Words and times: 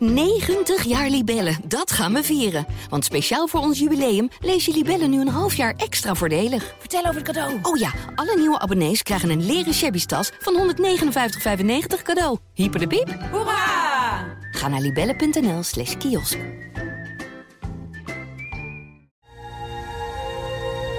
90 0.00 0.84
jaar 0.84 1.08
Libellen, 1.08 1.56
dat 1.64 1.92
gaan 1.92 2.12
we 2.12 2.22
vieren. 2.22 2.66
Want 2.88 3.04
speciaal 3.04 3.46
voor 3.46 3.60
ons 3.60 3.78
jubileum 3.78 4.28
lees 4.40 4.64
je 4.64 4.72
Libellen 4.72 5.10
nu 5.10 5.20
een 5.20 5.28
half 5.28 5.54
jaar 5.54 5.74
extra 5.76 6.14
voordelig. 6.14 6.74
Vertel 6.78 7.00
over 7.00 7.14
het 7.14 7.22
cadeau. 7.22 7.58
Oh 7.62 7.78
ja, 7.78 7.92
alle 8.14 8.36
nieuwe 8.36 8.58
abonnees 8.58 9.02
krijgen 9.02 9.30
een 9.30 9.46
leren 9.46 9.74
shabby 9.74 10.04
tas 10.04 10.30
van 10.38 10.74
159,95 10.74 12.02
cadeau. 12.02 12.38
Hyper 12.54 12.80
de 12.80 12.86
piep. 12.86 13.18
Hoera! 13.30 14.38
Ga 14.50 14.68
naar 14.68 14.80
libellen.nl 14.80 15.62
slash 15.62 15.96
kiosk. 15.96 16.38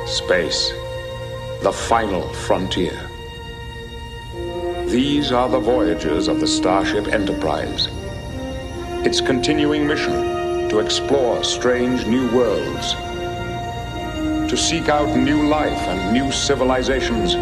Space, 0.06 0.74
the 1.62 1.74
final 1.74 2.34
frontier. 2.34 3.10
These 4.88 5.36
are 5.36 5.50
the 5.50 5.62
voyages 5.62 6.28
of 6.28 6.40
the 6.40 6.48
Starship 6.48 7.08
Enterprise. 7.08 8.01
Its 9.04 9.20
continuing 9.20 9.88
mission 9.88 10.70
to 10.70 10.80
explore 10.80 11.44
strange 11.44 12.06
new 12.06 12.30
worlds, 12.32 12.94
to 14.50 14.56
seek 14.56 14.90
out 14.90 15.18
new 15.18 15.48
life 15.48 15.88
and 15.88 16.14
new 16.14 16.32
civilizations, 16.32 17.34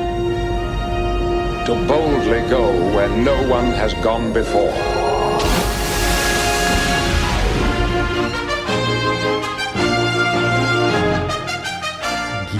to 1.68 1.76
boldly 1.86 2.42
go 2.50 2.72
where 2.96 3.10
no 3.10 3.36
one 3.50 3.72
has 3.74 3.94
gone 3.96 4.32
before. 4.32 4.74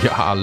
Ja, 0.04 0.34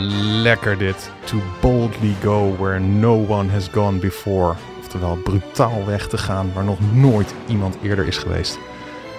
lekker 0.43 0.77
dit. 0.77 1.11
To 1.27 1.41
boldly 1.61 2.17
go 2.23 2.57
where 2.59 2.81
no 2.81 3.15
one 3.15 3.49
has 3.51 3.69
gone 3.69 3.99
before. 4.01 4.57
Oftewel 4.87 5.17
brutaal 5.17 5.85
weg 5.87 6.09
te 6.09 6.19
gaan 6.19 6.53
waar 6.53 6.65
nog 6.65 6.79
nooit 6.93 7.35
iemand 7.49 7.77
eerder 7.83 8.07
is 8.07 8.19
geweest. 8.19 8.59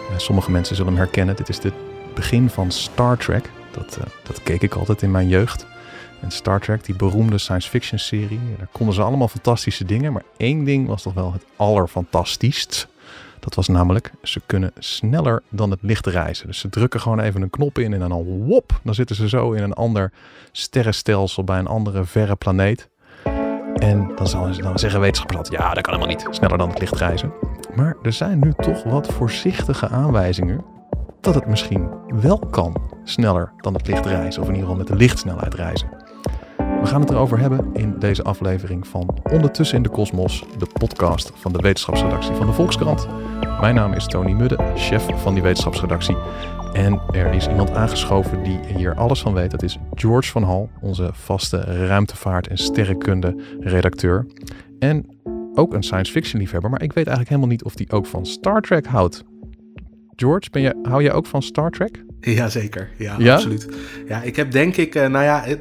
Eh, 0.09 0.17
sommige 0.17 0.51
mensen 0.51 0.75
zullen 0.75 0.91
hem 0.91 1.01
herkennen. 1.01 1.35
Dit 1.35 1.49
is 1.49 1.63
het 1.63 1.73
begin 2.13 2.49
van 2.49 2.71
Star 2.71 3.17
Trek. 3.17 3.49
Dat, 3.71 3.97
eh, 3.97 4.05
dat 4.23 4.43
keek 4.43 4.61
ik 4.61 4.73
altijd 4.73 5.01
in 5.01 5.11
mijn 5.11 5.27
jeugd. 5.27 5.65
En 6.21 6.31
Star 6.31 6.59
Trek, 6.59 6.85
die 6.85 6.95
beroemde 6.95 7.37
science 7.37 7.69
fiction 7.69 7.99
serie. 7.99 8.39
Daar 8.57 8.67
konden 8.71 8.95
ze 8.95 9.01
allemaal 9.01 9.27
fantastische 9.27 9.85
dingen. 9.85 10.13
Maar 10.13 10.23
één 10.37 10.63
ding 10.63 10.87
was 10.87 11.01
toch 11.01 11.13
wel 11.13 11.33
het 11.33 11.45
allerfantastischst. 11.55 12.87
Dat 13.39 13.55
was 13.55 13.67
namelijk, 13.67 14.11
ze 14.23 14.41
kunnen 14.45 14.71
sneller 14.77 15.43
dan 15.49 15.71
het 15.71 15.79
licht 15.81 16.05
reizen. 16.05 16.47
Dus 16.47 16.59
ze 16.59 16.69
drukken 16.69 17.01
gewoon 17.01 17.19
even 17.19 17.41
een 17.41 17.49
knop 17.49 17.79
in 17.79 17.93
en 17.93 17.99
dan 17.99 18.11
al 18.11 18.25
wop, 18.25 18.79
dan 18.83 18.93
zitten 18.93 19.15
ze 19.15 19.29
zo 19.29 19.51
in 19.51 19.63
een 19.63 19.73
ander 19.73 20.11
sterrenstelsel 20.51 21.43
bij 21.43 21.59
een 21.59 21.67
andere 21.67 22.05
verre 22.05 22.35
planeet. 22.35 22.89
En 23.75 24.11
dan, 24.15 24.27
zal, 24.27 24.57
dan 24.57 24.79
zeggen 24.79 24.99
wetenschappers 24.99 25.37
altijd, 25.37 25.61
ja, 25.61 25.73
dat 25.73 25.83
kan 25.83 25.93
helemaal 25.93 26.15
niet, 26.15 26.27
sneller 26.29 26.57
dan 26.57 26.69
het 26.69 26.79
licht 26.79 26.95
reizen. 26.95 27.33
Maar 27.75 27.95
er 28.01 28.13
zijn 28.13 28.39
nu 28.39 28.53
toch 28.53 28.83
wat 28.83 29.07
voorzichtige 29.07 29.87
aanwijzingen 29.87 30.65
dat 31.21 31.35
het 31.35 31.47
misschien 31.47 31.89
wel 32.21 32.39
kan 32.39 32.75
sneller 33.03 33.51
dan 33.57 33.73
het 33.73 33.87
licht 33.87 34.05
reizen. 34.05 34.41
Of 34.41 34.47
in 34.47 34.53
ieder 34.53 34.69
geval 34.69 34.83
met 34.83 34.87
de 34.87 34.95
lichtsnelheid 34.95 35.53
reizen. 35.53 35.89
We 36.57 36.85
gaan 36.85 37.01
het 37.01 37.09
erover 37.09 37.39
hebben 37.39 37.69
in 37.73 37.99
deze 37.99 38.23
aflevering 38.23 38.87
van 38.87 39.17
Ondertussen 39.31 39.77
in 39.77 39.83
de 39.83 39.89
Kosmos, 39.89 40.43
de 40.57 40.67
podcast 40.73 41.31
van 41.35 41.51
de 41.53 41.59
wetenschapsredactie 41.59 42.35
van 42.35 42.45
de 42.45 42.53
Volkskrant. 42.53 43.07
Mijn 43.61 43.75
naam 43.75 43.93
is 43.93 44.05
Tony 44.05 44.31
Mudde, 44.31 44.57
chef 44.75 45.05
van 45.15 45.33
die 45.33 45.43
wetenschapsredactie. 45.43 46.15
En 46.77 47.01
er 47.11 47.33
is 47.33 47.47
iemand 47.47 47.71
aangeschoven 47.71 48.43
die 48.43 48.59
hier 48.75 48.95
alles 48.95 49.21
van 49.21 49.33
weet. 49.33 49.51
Dat 49.51 49.63
is 49.63 49.77
George 49.93 50.31
van 50.31 50.43
Hal, 50.43 50.69
onze 50.81 51.09
vaste 51.13 51.57
ruimtevaart- 51.87 52.47
en 52.47 52.57
sterrenkunde 52.57 53.35
redacteur. 53.59 54.25
En 54.79 55.05
ook 55.53 55.73
een 55.73 55.83
science 55.83 56.11
fiction 56.11 56.39
liefhebber, 56.39 56.69
maar 56.69 56.81
ik 56.81 56.93
weet 56.93 57.07
eigenlijk 57.07 57.29
helemaal 57.29 57.49
niet 57.49 57.63
of 57.63 57.75
die 57.75 57.91
ook 57.91 58.05
van 58.05 58.25
Star 58.25 58.61
Trek 58.61 58.85
houdt. 58.85 59.23
George, 60.17 60.49
ben 60.51 60.61
je, 60.61 60.79
hou 60.83 61.03
jij 61.03 61.13
ook 61.13 61.25
van 61.25 61.41
Star 61.41 61.71
Trek? 61.71 62.05
Jazeker, 62.21 62.89
ja, 62.97 63.15
Ja? 63.17 63.33
absoluut. 63.33 63.67
Ja, 64.07 64.21
ik 64.21 64.35
heb 64.35 64.51
denk 64.51 64.75
ik, 64.77 64.95
eh, 64.95 65.07
nou 65.07 65.23
ja, 65.23 65.45
eh, 65.45 65.51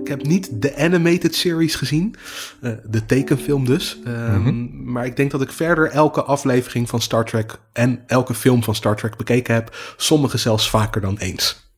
ik 0.00 0.08
heb 0.08 0.22
niet 0.26 0.62
de 0.62 0.76
animated 0.76 1.34
series 1.34 1.74
gezien, 1.74 2.14
eh, 2.60 2.72
de 2.84 3.06
tekenfilm 3.06 3.64
dus. 3.64 3.98
Ehm, 4.04 4.40
Mhm. 4.40 4.92
Maar 4.92 5.06
ik 5.06 5.16
denk 5.16 5.30
dat 5.30 5.42
ik 5.42 5.50
verder 5.52 5.90
elke 5.90 6.22
aflevering 6.22 6.88
van 6.88 7.00
Star 7.00 7.24
Trek 7.24 7.58
en 7.72 8.02
elke 8.06 8.34
film 8.34 8.62
van 8.62 8.74
Star 8.74 8.96
Trek 8.96 9.16
bekeken 9.16 9.54
heb. 9.54 9.76
Sommige 9.96 10.38
zelfs 10.38 10.70
vaker 10.70 11.00
dan 11.00 11.18
eens. 11.18 11.69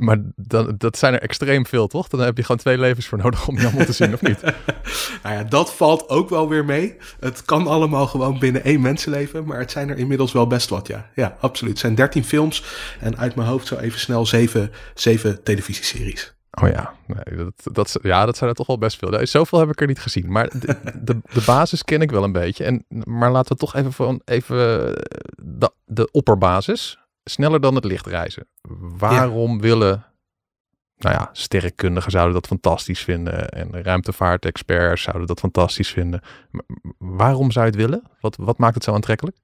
Maar 0.00 0.18
dan, 0.36 0.74
dat 0.78 0.98
zijn 0.98 1.14
er 1.14 1.20
extreem 1.20 1.66
veel, 1.66 1.86
toch? 1.86 2.08
Dan 2.08 2.20
heb 2.20 2.36
je 2.36 2.42
gewoon 2.42 2.60
twee 2.60 2.78
levens 2.78 3.06
voor 3.06 3.18
nodig 3.18 3.48
om 3.48 3.56
die 3.56 3.66
allemaal 3.66 3.84
te 3.84 3.92
zien, 3.92 4.14
of 4.14 4.22
niet? 4.22 4.40
Nou 5.22 5.34
ja, 5.34 5.44
dat 5.44 5.74
valt 5.74 6.08
ook 6.08 6.28
wel 6.28 6.48
weer 6.48 6.64
mee. 6.64 6.96
Het 7.20 7.44
kan 7.44 7.66
allemaal 7.66 8.06
gewoon 8.06 8.38
binnen 8.38 8.64
één 8.64 8.80
mensenleven, 8.80 9.44
maar 9.44 9.58
het 9.58 9.70
zijn 9.70 9.88
er 9.88 9.98
inmiddels 9.98 10.32
wel 10.32 10.46
best 10.46 10.68
wat, 10.68 10.86
ja. 10.86 11.10
Ja, 11.14 11.36
absoluut. 11.40 11.72
Het 11.72 11.80
zijn 11.80 11.94
13 11.94 12.24
films 12.24 12.64
en 13.00 13.18
uit 13.18 13.34
mijn 13.34 13.48
hoofd 13.48 13.66
zo 13.66 13.76
even 13.76 14.00
snel 14.00 14.26
zeven, 14.26 14.70
zeven 14.94 15.42
televisieseries. 15.42 16.34
Oh 16.62 16.68
ja, 16.68 16.94
nee, 17.06 17.36
dat, 17.36 17.74
dat, 17.74 17.98
ja, 18.02 18.26
dat 18.26 18.36
zijn 18.36 18.50
er 18.50 18.56
toch 18.56 18.66
wel 18.66 18.78
best 18.78 18.98
veel. 18.98 19.26
Zoveel 19.26 19.58
heb 19.58 19.68
ik 19.68 19.80
er 19.80 19.86
niet 19.86 20.00
gezien. 20.00 20.32
Maar 20.32 20.48
de, 20.48 20.76
de, 21.02 21.18
de 21.32 21.42
basis 21.46 21.84
ken 21.84 22.02
ik 22.02 22.10
wel 22.10 22.24
een 22.24 22.32
beetje. 22.32 22.64
En, 22.64 22.84
maar 22.88 23.30
laten 23.30 23.52
we 23.52 23.58
toch 23.58 23.74
even, 23.74 23.92
van, 23.92 24.20
even 24.24 24.56
de, 25.36 25.70
de 25.84 26.10
opperbasis. 26.10 26.98
Sneller 27.24 27.60
dan 27.60 27.74
het 27.74 27.84
licht 27.84 28.06
reizen. 28.06 28.48
Waarom 28.98 29.60
willen, 29.60 30.06
nou 30.96 31.14
ja, 31.14 31.30
sterrenkundigen 31.32 32.10
zouden 32.10 32.34
dat 32.34 32.46
fantastisch 32.46 33.00
vinden. 33.00 33.48
En 33.48 33.82
ruimtevaartexperts 33.82 35.02
zouden 35.02 35.26
dat 35.26 35.40
fantastisch 35.40 35.90
vinden. 35.90 36.22
Maar 36.50 36.64
waarom 36.98 37.50
zou 37.50 37.66
je 37.66 37.70
het 37.70 37.80
willen? 37.80 38.02
Wat, 38.20 38.36
wat 38.36 38.58
maakt 38.58 38.74
het 38.74 38.84
zo 38.84 38.94
aantrekkelijk? 38.94 39.36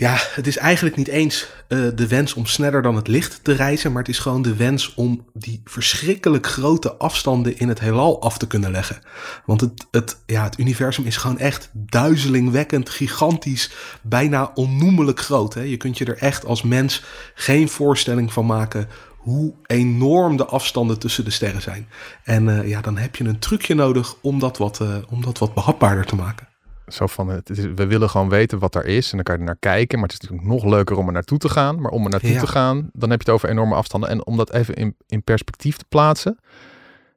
Ja, 0.00 0.16
het 0.34 0.46
is 0.46 0.56
eigenlijk 0.56 0.96
niet 0.96 1.08
eens 1.08 1.46
eh, 1.68 1.78
de 1.94 2.06
wens 2.06 2.34
om 2.34 2.46
sneller 2.46 2.82
dan 2.82 2.96
het 2.96 3.08
licht 3.08 3.44
te 3.44 3.52
reizen, 3.52 3.92
maar 3.92 4.02
het 4.02 4.10
is 4.10 4.18
gewoon 4.18 4.42
de 4.42 4.56
wens 4.56 4.94
om 4.94 5.24
die 5.32 5.60
verschrikkelijk 5.64 6.46
grote 6.46 6.94
afstanden 6.94 7.58
in 7.58 7.68
het 7.68 7.80
heelal 7.80 8.22
af 8.22 8.38
te 8.38 8.46
kunnen 8.46 8.70
leggen. 8.70 8.98
Want 9.44 9.60
het, 9.60 9.86
het, 9.90 10.16
ja, 10.26 10.44
het 10.44 10.58
universum 10.58 11.04
is 11.04 11.16
gewoon 11.16 11.38
echt 11.38 11.70
duizelingwekkend, 11.72 12.88
gigantisch, 12.88 13.70
bijna 14.02 14.50
onnoemelijk 14.54 15.20
groot. 15.20 15.54
Hè? 15.54 15.62
Je 15.62 15.76
kunt 15.76 15.98
je 15.98 16.04
er 16.04 16.18
echt 16.18 16.44
als 16.44 16.62
mens 16.62 17.02
geen 17.34 17.68
voorstelling 17.68 18.32
van 18.32 18.46
maken 18.46 18.88
hoe 19.16 19.54
enorm 19.66 20.36
de 20.36 20.44
afstanden 20.44 20.98
tussen 20.98 21.24
de 21.24 21.30
sterren 21.30 21.62
zijn. 21.62 21.88
En 22.24 22.48
eh, 22.48 22.68
ja, 22.68 22.80
dan 22.80 22.96
heb 22.96 23.16
je 23.16 23.24
een 23.24 23.38
trucje 23.38 23.74
nodig 23.74 24.16
om 24.20 24.38
dat 24.38 24.58
wat, 24.58 24.80
eh, 24.80 24.96
om 25.08 25.22
dat 25.22 25.38
wat 25.38 25.54
behapbaarder 25.54 26.06
te 26.06 26.16
maken. 26.16 26.49
Zo 26.90 27.06
van, 27.06 27.28
het 27.28 27.50
is, 27.50 27.58
we 27.74 27.86
willen 27.86 28.10
gewoon 28.10 28.28
weten 28.28 28.58
wat 28.58 28.74
er 28.74 28.84
is 28.86 29.10
en 29.10 29.14
dan 29.16 29.24
kan 29.24 29.34
je 29.34 29.40
er 29.40 29.46
naar 29.46 29.56
kijken. 29.60 29.98
Maar 29.98 30.08
het 30.08 30.22
is 30.22 30.28
natuurlijk 30.28 30.60
nog 30.62 30.72
leuker 30.72 30.96
om 30.96 31.06
er 31.06 31.12
naartoe 31.12 31.38
te 31.38 31.48
gaan. 31.48 31.80
Maar 31.80 31.90
om 31.90 32.04
er 32.04 32.10
naartoe 32.10 32.30
Ja. 32.30 32.40
te 32.40 32.46
gaan, 32.46 32.90
dan 32.92 33.10
heb 33.10 33.22
je 33.22 33.26
het 33.26 33.34
over 33.34 33.48
enorme 33.48 33.74
afstanden. 33.74 34.08
En 34.10 34.26
om 34.26 34.36
dat 34.36 34.52
even 34.52 34.74
in, 34.74 34.96
in 35.06 35.22
perspectief 35.22 35.76
te 35.76 35.84
plaatsen. 35.88 36.38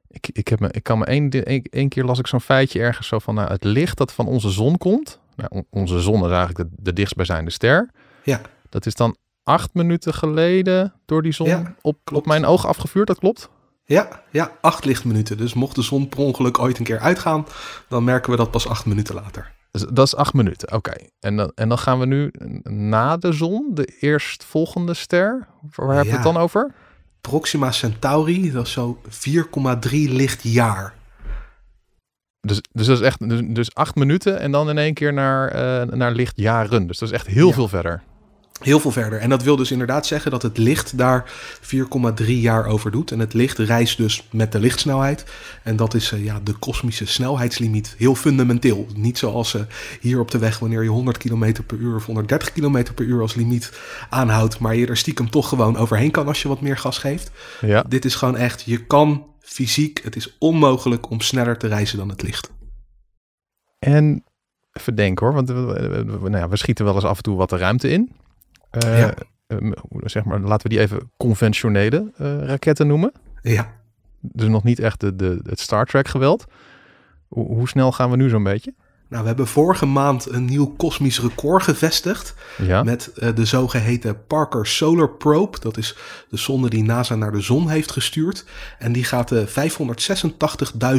Ik, 0.08 0.28
ik, 0.32 0.48
heb 0.48 0.60
me, 0.60 0.68
ik 0.70 0.82
kan 0.82 0.98
me 0.98 1.04
één, 1.04 1.30
één, 1.70 1.88
keer 1.88 2.04
las 2.04 2.18
ik 2.18 2.26
zo'n 2.26 2.40
feitje 2.40 2.80
ergens 2.80 3.08
zo 3.08 3.18
van, 3.18 3.34
nou, 3.34 3.48
het 3.52 3.64
licht 3.64 3.96
dat 3.98 4.12
van 4.12 4.26
onze 4.26 4.50
zon 4.50 4.78
komt. 4.78 5.18
Nou, 5.36 5.48
on- 5.52 5.66
onze 5.70 6.00
zon 6.00 6.24
is 6.24 6.30
eigenlijk 6.30 6.56
de, 6.56 6.76
de 6.82 6.92
dichtstbijzijnde 6.92 7.50
ster. 7.50 7.90
Ja. 8.22 8.40
Dat 8.68 8.86
is 8.86 8.94
dan 8.94 9.16
acht 9.42 9.70
minuten 9.74 10.14
geleden 10.14 10.94
door 11.04 11.22
die 11.22 11.32
zon 11.32 11.46
Ja, 11.48 11.74
op, 11.80 11.96
op 12.12 12.26
mijn 12.26 12.44
oog 12.46 12.66
afgevuurd, 12.66 13.06
dat 13.06 13.18
klopt? 13.18 13.48
Ja, 13.84 14.22
ja, 14.30 14.50
acht 14.60 14.84
lichtminuten. 14.84 15.36
Dus 15.36 15.54
mocht 15.54 15.74
de 15.74 15.82
zon 15.82 16.08
per 16.08 16.18
ongeluk 16.18 16.58
ooit 16.58 16.78
een 16.78 16.84
keer 16.84 16.98
uitgaan, 16.98 17.46
dan 17.88 18.04
merken 18.04 18.30
we 18.30 18.36
dat 18.36 18.50
pas 18.50 18.68
acht 18.68 18.86
minuten 18.86 19.14
later. 19.14 19.52
Dus 19.74 19.84
dat 19.92 20.06
is 20.06 20.16
acht 20.16 20.34
minuten, 20.34 20.72
oké. 20.72 20.92
En, 21.20 21.36
dan, 21.36 21.52
en 21.54 21.68
dan 21.68 21.78
gaan 21.78 21.98
we 21.98 22.06
nu 22.06 22.30
na 22.70 23.16
de 23.16 23.32
zon, 23.32 23.70
de 23.74 23.84
eerstvolgende 24.00 24.94
ster. 24.94 25.46
Waar 25.74 25.86
hebben 25.94 26.06
we 26.06 26.12
het 26.14 26.22
dan 26.22 26.36
over? 26.36 26.74
Proxima 27.20 27.70
Centauri, 27.72 28.50
dat 28.52 28.66
is 28.66 28.72
zo 28.72 28.98
4,3 29.08 29.90
lichtjaar. 29.90 30.94
Dus, 32.40 32.60
dus 32.72 32.86
dat 32.86 32.98
is 33.00 33.04
echt 33.06 33.28
dus, 33.28 33.40
dus 33.44 33.74
acht 33.74 33.94
minuten 33.94 34.40
en 34.40 34.50
dan 34.50 34.68
in 34.68 34.78
één 34.78 34.94
keer 34.94 35.12
naar, 35.12 35.48
eh, 35.48 35.86
naar 35.96 36.12
lichtjaren. 36.12 36.86
Dus 36.86 36.98
dat 36.98 37.08
is 37.08 37.14
echt 37.14 37.26
heel 37.26 37.48
Ja. 37.48 37.54
veel 37.54 37.68
verder. 37.68 38.02
Heel 38.60 38.80
veel 38.80 38.90
verder. 38.90 39.18
En 39.18 39.28
dat 39.28 39.42
wil 39.42 39.56
dus 39.56 39.70
inderdaad 39.70 40.06
zeggen 40.06 40.30
dat 40.30 40.42
het 40.42 40.58
licht 40.58 40.98
daar 40.98 41.32
4,3 42.20 42.26
jaar 42.26 42.66
over 42.66 42.90
doet. 42.90 43.10
En 43.10 43.18
het 43.18 43.32
licht 43.32 43.58
reist 43.58 43.96
dus 43.96 44.28
met 44.30 44.52
de 44.52 44.60
lichtsnelheid. 44.60 45.24
En 45.62 45.76
dat 45.76 45.94
is 45.94 46.12
eh, 46.12 46.24
ja, 46.24 46.40
de 46.40 46.52
kosmische 46.52 47.06
snelheidslimiet. 47.06 47.94
Heel 47.98 48.14
fundamenteel. 48.14 48.86
Niet 48.96 49.18
zoals 49.18 49.54
eh, 49.54 49.62
hier 50.00 50.20
op 50.20 50.30
de 50.30 50.38
weg 50.38 50.58
wanneer 50.58 50.82
je 50.82 50.88
100 50.88 51.18
km 51.18 51.52
per 51.66 51.76
uur 51.76 51.94
of 51.94 52.06
130 52.06 52.52
km 52.52 52.84
per 52.94 53.04
uur 53.04 53.20
als 53.20 53.34
limiet 53.34 53.72
aanhoudt. 54.10 54.58
Maar 54.58 54.76
je 54.76 54.86
er 54.86 54.96
stiekem 54.96 55.30
toch 55.30 55.48
gewoon 55.48 55.76
overheen 55.76 56.10
kan 56.10 56.26
als 56.26 56.42
je 56.42 56.48
wat 56.48 56.60
meer 56.60 56.78
gas 56.78 56.98
geeft. 56.98 57.30
Ja. 57.60 57.84
Dit 57.88 58.04
is 58.04 58.14
gewoon 58.14 58.36
echt, 58.36 58.62
je 58.62 58.86
kan 58.86 59.26
fysiek, 59.40 60.00
het 60.02 60.16
is 60.16 60.36
onmogelijk 60.38 61.10
om 61.10 61.20
sneller 61.20 61.58
te 61.58 61.66
reizen 61.66 61.98
dan 61.98 62.08
het 62.08 62.22
licht. 62.22 62.50
En 63.78 64.24
even 64.72 64.94
denken 64.94 65.26
hoor, 65.26 65.34
want 65.34 65.48
nou 66.08 66.36
ja, 66.36 66.48
we 66.48 66.56
schieten 66.56 66.84
wel 66.84 66.94
eens 66.94 67.04
af 67.04 67.16
en 67.16 67.22
toe 67.22 67.36
wat 67.36 67.50
de 67.50 67.56
ruimte 67.56 67.88
in. 67.88 68.22
Eh, 68.82 68.98
Ja. 68.98 69.14
eh, 69.46 69.56
zeg 70.04 70.24
maar, 70.24 70.40
laten 70.40 70.62
we 70.68 70.74
die 70.74 70.80
even 70.84 71.10
conventionele 71.16 72.12
eh, 72.16 72.38
raketten 72.38 72.86
noemen. 72.86 73.12
Ja. 73.42 73.72
Dus 74.20 74.48
nog 74.48 74.64
niet 74.64 74.78
echt 74.78 75.00
de, 75.00 75.16
de, 75.16 75.40
het 75.42 75.60
Star 75.60 75.86
Trek 75.86 76.08
geweld. 76.08 76.44
Hoe, 77.28 77.46
hoe 77.46 77.68
snel 77.68 77.92
gaan 77.92 78.10
we 78.10 78.16
nu 78.16 78.28
zo'n 78.28 78.42
beetje? 78.42 78.74
Nou, 79.14 79.26
we 79.26 79.32
hebben 79.32 79.52
vorige 79.52 79.86
maand 79.86 80.30
een 80.30 80.44
nieuw 80.44 80.74
kosmisch 80.76 81.20
record 81.20 81.62
gevestigd. 81.62 82.34
Ja. 82.58 82.82
Met 82.82 83.10
uh, 83.16 83.28
de 83.34 83.44
zogeheten 83.44 84.26
Parker 84.26 84.66
Solar 84.66 85.08
Probe. 85.08 85.58
Dat 85.60 85.76
is 85.76 85.96
de 86.28 86.36
zonde 86.36 86.70
die 86.70 86.82
NASA 86.82 87.14
naar 87.14 87.32
de 87.32 87.40
zon 87.40 87.68
heeft 87.68 87.92
gestuurd. 87.92 88.44
En 88.78 88.92
die 88.92 89.04
gaat 89.04 89.32
uh, 89.32 89.42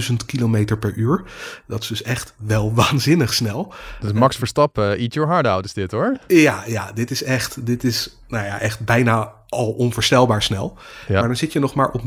586.000 0.09 0.15
kilometer 0.25 0.77
per 0.77 0.94
uur. 0.94 1.23
Dat 1.67 1.81
is 1.81 1.88
dus 1.88 2.01
echt 2.01 2.33
wel 2.38 2.73
waanzinnig 2.81 3.33
snel. 3.33 3.73
Is 4.01 4.12
Max 4.12 4.35
Verstappen, 4.35 4.97
eat 4.97 5.13
your 5.13 5.29
heart 5.29 5.47
out 5.47 5.65
is 5.65 5.73
dit 5.73 5.91
hoor. 5.91 6.17
Ja, 6.27 6.63
ja 6.67 6.91
dit 6.91 7.12
is 7.12 7.23
echt, 7.23 7.65
dit 7.65 7.83
is 7.83 8.17
nou 8.27 8.45
ja, 8.45 8.59
echt 8.59 8.79
bijna 8.79 9.33
al 9.50 9.71
onvoorstelbaar 9.71 10.44
snel. 10.44 10.77
Ja. 11.07 11.13
Maar 11.19 11.27
dan 11.27 11.38
zit 11.38 11.53
je 11.53 11.59
nog 11.59 11.73
maar 11.73 11.91
op 11.91 12.01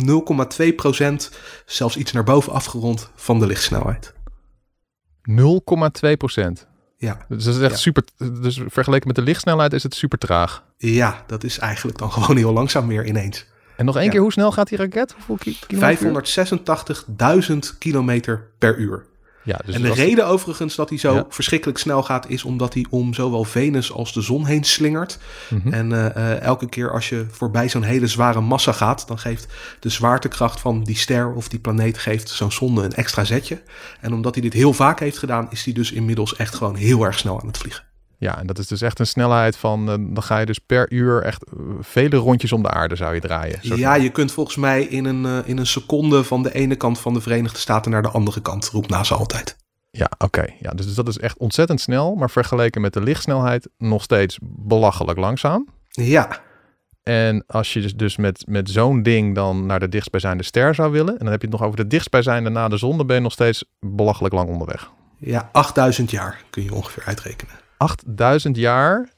0,2 0.61 0.75
procent, 0.77 1.31
zelfs 1.67 1.97
iets 1.97 2.13
naar 2.13 2.25
boven 2.25 2.53
afgerond 2.53 3.11
van 3.15 3.39
de 3.39 3.47
lichtsnelheid. 3.47 4.13
0,2 5.31 6.13
procent. 6.19 6.67
Ja. 6.97 7.19
Dus 7.29 7.45
dat 7.45 7.55
is 7.55 7.61
echt 7.61 7.71
ja. 7.71 7.77
super. 7.77 8.05
Dus 8.43 8.61
vergeleken 8.67 9.07
met 9.07 9.17
de 9.17 9.23
lichtsnelheid 9.23 9.73
is 9.73 9.83
het 9.83 9.95
super 9.95 10.19
traag. 10.19 10.65
Ja, 10.77 11.25
dat 11.27 11.45
is 11.45 11.59
eigenlijk 11.59 11.99
dan 11.99 12.13
gewoon 12.13 12.37
heel 12.37 12.53
langzaam 12.53 12.87
meer 12.87 13.07
ineens. 13.07 13.47
En 13.77 13.85
nog 13.85 13.97
één 13.97 14.05
ja. 14.05 14.11
keer, 14.11 14.21
hoe 14.21 14.33
snel 14.33 14.53
gaat 14.53 14.69
die 14.69 14.79
raket? 14.79 15.15
Hoeveel 15.27 15.55
kilometer? 15.67 16.55
586.000 17.73 17.79
kilometer 17.79 18.47
per 18.59 18.77
uur. 18.77 19.05
Ja, 19.49 19.61
dus 19.65 19.75
en 19.75 19.83
de 19.83 19.93
reden 19.93 20.27
overigens 20.27 20.75
dat 20.75 20.89
hij 20.89 20.99
zo 20.99 21.15
ja. 21.15 21.27
verschrikkelijk 21.29 21.79
snel 21.79 22.03
gaat, 22.03 22.29
is 22.29 22.45
omdat 22.45 22.75
hij 22.75 22.87
om 22.91 23.15
zowel 23.15 23.45
Venus 23.45 23.93
als 23.93 24.13
de 24.13 24.21
zon 24.21 24.47
heen 24.47 24.65
slingert. 24.65 25.19
Mm 25.49 25.61
-hmm. 25.63 25.73
En 25.73 25.91
uh, 25.91 26.05
uh, 26.05 26.41
elke 26.41 26.69
keer 26.69 26.93
als 26.93 27.09
je 27.09 27.27
voorbij 27.31 27.69
zo'n 27.69 27.83
hele 27.83 28.07
zware 28.07 28.41
massa 28.41 28.73
gaat, 28.73 29.07
dan 29.07 29.19
geeft 29.19 29.47
de 29.81 29.89
zwaartekracht 29.89 30.61
van 30.61 30.85
die 30.85 30.97
ster 30.97 31.33
of 31.33 31.49
die 31.49 31.59
planeet 31.59 31.99
geeft 31.99 32.29
zo'n 32.29 32.53
zonde 32.53 32.83
een 32.83 32.95
extra 32.95 33.25
zetje. 33.25 33.63
En 34.01 34.13
omdat 34.13 34.35
hij 34.35 34.43
dit 34.43 34.53
heel 34.53 34.73
vaak 34.73 35.01
heeft 35.01 35.19
gedaan, 35.19 35.47
is 35.51 35.65
hij 35.65 35.75
dus 35.75 35.93
inmiddels 35.93 36.37
echt 36.37 36.55
gewoon 36.55 36.77
heel 36.77 37.05
erg 37.05 37.19
snel 37.19 37.41
aan 37.41 37.47
het 37.47 37.59
vliegen. 37.59 37.88
Ja, 38.19 38.39
en 38.39 38.47
dat 38.47 38.59
is 38.59 38.67
dus 38.67 38.81
echt 38.81 38.99
een 38.99 39.07
snelheid 39.07 39.57
van, 39.57 39.81
uh, 39.81 39.95
dan 39.99 40.23
ga 40.23 40.39
je 40.39 40.47
dus 40.47 40.59
per 40.59 40.93
uur 40.93 41.23
echt 41.23 41.45
vele 41.81 42.17
rondjes 42.17 42.53
om 42.53 42.63
de 42.63 42.71
aarde 42.71 42.97
zou 42.97 43.15
je 43.15 43.21
draaien. 43.21 43.59
Ja, 43.63 43.95
je 43.95 44.11
kunt 44.11 44.33
volgens 44.33 44.57
mij 44.57 44.83
in 44.83 45.05
een, 45.05 45.25
uh, 45.25 45.39
in 45.45 45.59
een 45.59 45.67
seconde 45.67 46.25
van 46.25 46.43
de 46.43 46.55
ene 46.55 46.77
kant 46.77 46.99
van 46.99 47.15
de 47.15 47.21
Verenigde 47.21 47.59
Staten 47.59 47.91
naar 47.91 48.03
de 48.03 48.11
andere 48.11 48.41
kant, 48.41 48.69
roept 48.69 48.89
NASA 48.89 49.15
altijd. 49.15 49.57
Ja, 49.91 50.11
oké. 50.19 50.25
Okay. 50.25 50.57
Ja, 50.61 50.71
dus 50.71 50.95
dat 50.95 51.09
is 51.09 51.19
echt 51.19 51.39
ontzettend 51.39 51.81
snel, 51.81 52.15
maar 52.15 52.31
vergeleken 52.31 52.81
met 52.81 52.93
de 52.93 53.03
lichtsnelheid 53.03 53.69
nog 53.79 54.03
steeds 54.03 54.39
belachelijk 54.43 55.19
langzaam. 55.19 55.69
Ja. 55.89 56.41
En 57.03 57.45
als 57.47 57.73
je 57.73 57.81
dus, 57.81 57.95
dus 57.95 58.17
met, 58.17 58.45
met 58.47 58.71
zo'n 58.71 59.03
ding 59.03 59.35
dan 59.35 59.67
naar 59.67 59.81
de 59.81 59.89
dichtstbijzijnde 59.89 60.43
ster 60.43 60.75
zou 60.75 60.93
willen, 60.93 61.13
en 61.13 61.19
dan 61.19 61.31
heb 61.31 61.41
je 61.41 61.49
het 61.49 61.57
nog 61.57 61.67
over 61.67 61.77
de 61.77 61.87
dichtstbijzijnde 61.87 62.51
na 62.51 62.69
de 62.69 62.77
zon, 62.77 62.97
dan 62.97 63.07
ben 63.07 63.17
je 63.17 63.23
nog 63.23 63.33
steeds 63.33 63.65
belachelijk 63.81 64.35
lang 64.35 64.49
onderweg. 64.49 64.91
Ja, 65.19 65.49
8000 65.53 66.11
jaar 66.11 66.43
kun 66.51 66.63
je 66.63 66.75
ongeveer 66.75 67.03
uitrekenen. 67.07 67.55
8000 67.79 68.57
jaar 68.57 69.09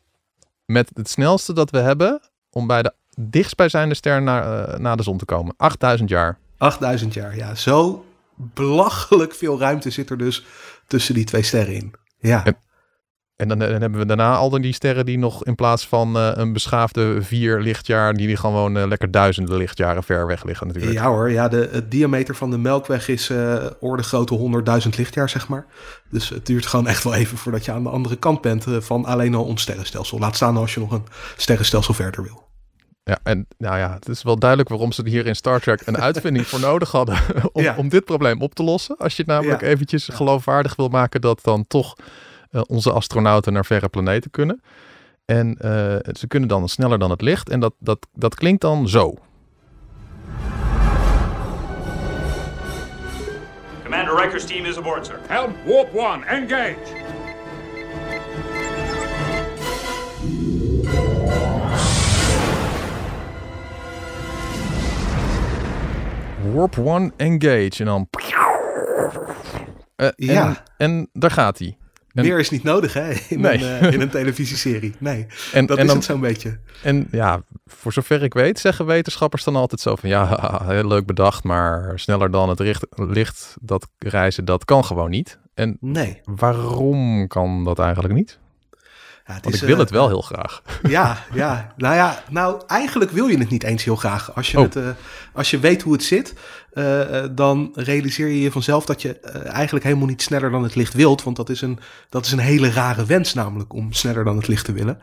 met 0.64 0.90
het 0.94 1.08
snelste 1.08 1.52
dat 1.52 1.70
we 1.70 1.78
hebben 1.78 2.20
om 2.50 2.66
bij 2.66 2.82
de 2.82 2.92
dichtstbijzijnde 3.16 3.94
ster 3.94 4.22
naar, 4.22 4.68
uh, 4.68 4.78
naar 4.78 4.96
de 4.96 5.02
zon 5.02 5.18
te 5.18 5.24
komen. 5.24 5.54
8000 5.56 6.08
jaar. 6.08 6.38
8000 6.56 7.14
jaar, 7.14 7.36
ja. 7.36 7.54
Zo 7.54 8.04
belachelijk 8.34 9.34
veel 9.34 9.58
ruimte 9.58 9.90
zit 9.90 10.10
er 10.10 10.18
dus 10.18 10.44
tussen 10.86 11.14
die 11.14 11.24
twee 11.24 11.42
sterren 11.42 11.74
in. 11.74 11.94
Ja. 12.18 12.44
En, 12.44 12.56
en 13.40 13.48
dan, 13.48 13.58
dan, 13.58 13.80
hebben 13.80 14.00
we 14.00 14.06
daarna 14.06 14.34
al 14.34 14.50
die 14.50 14.72
sterren 14.72 15.06
die 15.06 15.18
nog 15.18 15.44
in 15.44 15.54
plaats 15.54 15.86
van 15.86 16.16
uh, 16.16 16.30
een 16.34 16.52
beschaafde 16.52 17.22
vier 17.22 17.60
lichtjaar, 17.60 18.14
die, 18.14 18.26
die 18.26 18.36
gewoon 18.36 18.76
uh, 18.76 18.86
lekker 18.86 19.10
duizenden 19.10 19.56
lichtjaren 19.56 20.02
ver 20.02 20.26
weg 20.26 20.44
liggen 20.44 20.66
natuurlijk. 20.66 20.94
Ja 20.94 21.08
hoor, 21.08 21.30
ja, 21.30 21.48
de, 21.48 21.68
het 21.72 21.90
diameter 21.90 22.34
van 22.34 22.50
de 22.50 22.58
Melkweg 22.58 23.08
is 23.08 23.30
uh, 23.30 23.66
orde 23.80 24.02
grootte 24.02 24.82
100.000 24.82 24.88
lichtjaar, 24.96 25.28
zeg 25.28 25.48
maar. 25.48 25.66
Dus 26.10 26.28
het 26.28 26.46
duurt 26.46 26.66
gewoon 26.66 26.86
echt 26.86 27.04
wel 27.04 27.14
even 27.14 27.38
voordat 27.38 27.64
je 27.64 27.72
aan 27.72 27.82
de 27.82 27.88
andere 27.88 28.16
kant 28.16 28.40
bent 28.40 28.64
van 28.78 29.04
alleen 29.04 29.34
al 29.34 29.44
ons 29.44 29.62
sterrenstelsel. 29.62 30.18
Laat 30.18 30.36
staan 30.36 30.56
als 30.56 30.74
je 30.74 30.80
nog 30.80 30.92
een 30.92 31.04
sterrenstelsel 31.36 31.94
verder 31.94 32.22
wil. 32.22 32.48
Ja, 33.02 33.18
en 33.22 33.46
nou 33.58 33.78
ja, 33.78 33.92
het 33.92 34.08
is 34.08 34.22
wel 34.22 34.38
duidelijk 34.38 34.68
waarom 34.68 34.92
ze 34.92 35.08
hier 35.08 35.26
in 35.26 35.36
Star 35.36 35.60
Trek 35.60 35.82
een 35.84 35.98
uitvinding 35.98 36.46
voor 36.46 36.60
nodig 36.60 36.90
hadden 36.90 37.18
om, 37.52 37.62
ja. 37.62 37.74
om 37.76 37.88
dit 37.88 38.04
probleem 38.04 38.40
op 38.40 38.54
te 38.54 38.62
lossen. 38.62 38.96
Als 38.96 39.16
je 39.16 39.22
het 39.22 39.30
namelijk 39.30 39.60
ja. 39.60 39.66
eventjes 39.66 40.08
geloofwaardig 40.12 40.76
wil 40.76 40.88
maken 40.88 41.20
dat 41.20 41.40
dan 41.42 41.64
toch 41.66 41.96
onze 42.66 42.92
astronauten 42.92 43.52
naar 43.52 43.64
verre 43.64 43.88
planeten 43.88 44.30
kunnen. 44.30 44.62
En 45.24 45.48
uh, 45.48 45.96
ze 46.12 46.26
kunnen 46.28 46.48
dan 46.48 46.68
sneller 46.68 46.98
dan 46.98 47.10
het 47.10 47.20
licht. 47.20 47.48
En 47.48 47.60
dat, 47.60 47.74
dat, 47.78 48.06
dat 48.12 48.34
klinkt 48.34 48.60
dan 48.60 48.88
zo. 48.88 49.14
Commander 53.82 54.16
Riker's 54.16 54.44
team 54.44 54.64
is 54.64 54.76
aboard, 54.76 55.06
sir. 55.06 55.18
Helm, 55.26 55.54
warp 55.66 55.96
one, 55.96 56.24
engage! 56.26 57.08
Warp 66.52 66.76
1 66.76 67.12
engage. 67.16 67.78
En 67.78 67.84
dan. 67.84 68.08
Uh, 69.96 70.08
ja. 70.16 70.46
En, 70.46 70.56
en 70.76 71.08
daar 71.12 71.30
gaat 71.30 71.58
hij. 71.58 71.76
En, 72.12 72.24
Meer 72.24 72.38
is 72.38 72.50
niet 72.50 72.62
nodig, 72.62 72.92
hè? 72.92 73.12
In, 73.28 73.40
nee. 73.40 73.64
een, 73.64 73.84
uh, 73.84 73.92
in 73.92 74.00
een 74.00 74.10
televisieserie. 74.10 74.94
Nee, 74.98 75.26
en, 75.52 75.66
dat 75.66 75.76
en 75.76 75.82
is 75.82 75.88
dan, 75.88 75.96
het 75.96 76.06
zo'n 76.06 76.20
beetje. 76.20 76.58
En 76.82 77.08
ja, 77.10 77.42
voor 77.66 77.92
zover 77.92 78.22
ik 78.22 78.34
weet, 78.34 78.58
zeggen 78.58 78.86
wetenschappers 78.86 79.44
dan 79.44 79.56
altijd 79.56 79.80
zo 79.80 79.96
van... 79.96 80.08
Ja, 80.08 80.38
heel 80.72 80.86
leuk 80.86 81.06
bedacht, 81.06 81.44
maar 81.44 81.92
sneller 81.98 82.30
dan 82.30 82.48
het 82.48 82.60
richt, 82.60 82.86
licht 82.90 83.56
dat 83.60 83.88
reizen, 83.98 84.44
dat 84.44 84.64
kan 84.64 84.84
gewoon 84.84 85.10
niet. 85.10 85.38
En 85.54 85.76
nee. 85.80 86.20
waarom 86.24 87.26
kan 87.26 87.64
dat 87.64 87.78
eigenlijk 87.78 88.14
niet? 88.14 88.38
Ja, 89.30 89.36
het 89.36 89.44
Want 89.44 89.54
is, 89.54 89.60
ik 89.60 89.66
wil 89.66 89.76
uh, 89.76 89.82
het 89.82 89.90
wel 89.90 90.08
heel 90.08 90.20
graag. 90.20 90.62
Ja, 90.88 91.24
ja. 91.34 91.72
Nou 91.76 91.94
ja, 91.94 92.22
nou 92.30 92.60
eigenlijk 92.66 93.10
wil 93.10 93.26
je 93.26 93.38
het 93.38 93.50
niet 93.50 93.62
eens 93.62 93.84
heel 93.84 93.96
graag. 93.96 94.34
Als 94.34 94.50
je, 94.50 94.58
Oh. 94.58 94.64
het, 94.64 94.76
uh, 94.76 94.88
als 95.32 95.50
je 95.50 95.58
weet 95.58 95.82
hoe 95.82 95.92
het 95.92 96.02
zit, 96.02 96.34
uh, 96.74 97.24
dan 97.32 97.70
realiseer 97.74 98.26
je 98.26 98.40
je 98.40 98.50
vanzelf 98.50 98.84
dat 98.84 99.02
je 99.02 99.20
eigenlijk 99.44 99.84
helemaal 99.84 100.06
niet 100.06 100.22
sneller 100.22 100.50
dan 100.50 100.62
het 100.62 100.74
licht 100.74 100.94
wilt. 100.94 101.22
Want 101.22 101.36
dat 101.36 101.48
is, 101.48 101.60
een, 101.60 101.78
dat 102.08 102.26
is 102.26 102.32
een 102.32 102.38
hele 102.38 102.70
rare 102.70 103.04
wens 103.04 103.34
namelijk 103.34 103.72
om 103.72 103.92
sneller 103.92 104.24
dan 104.24 104.36
het 104.36 104.48
licht 104.48 104.64
te 104.64 104.72
willen. 104.72 104.98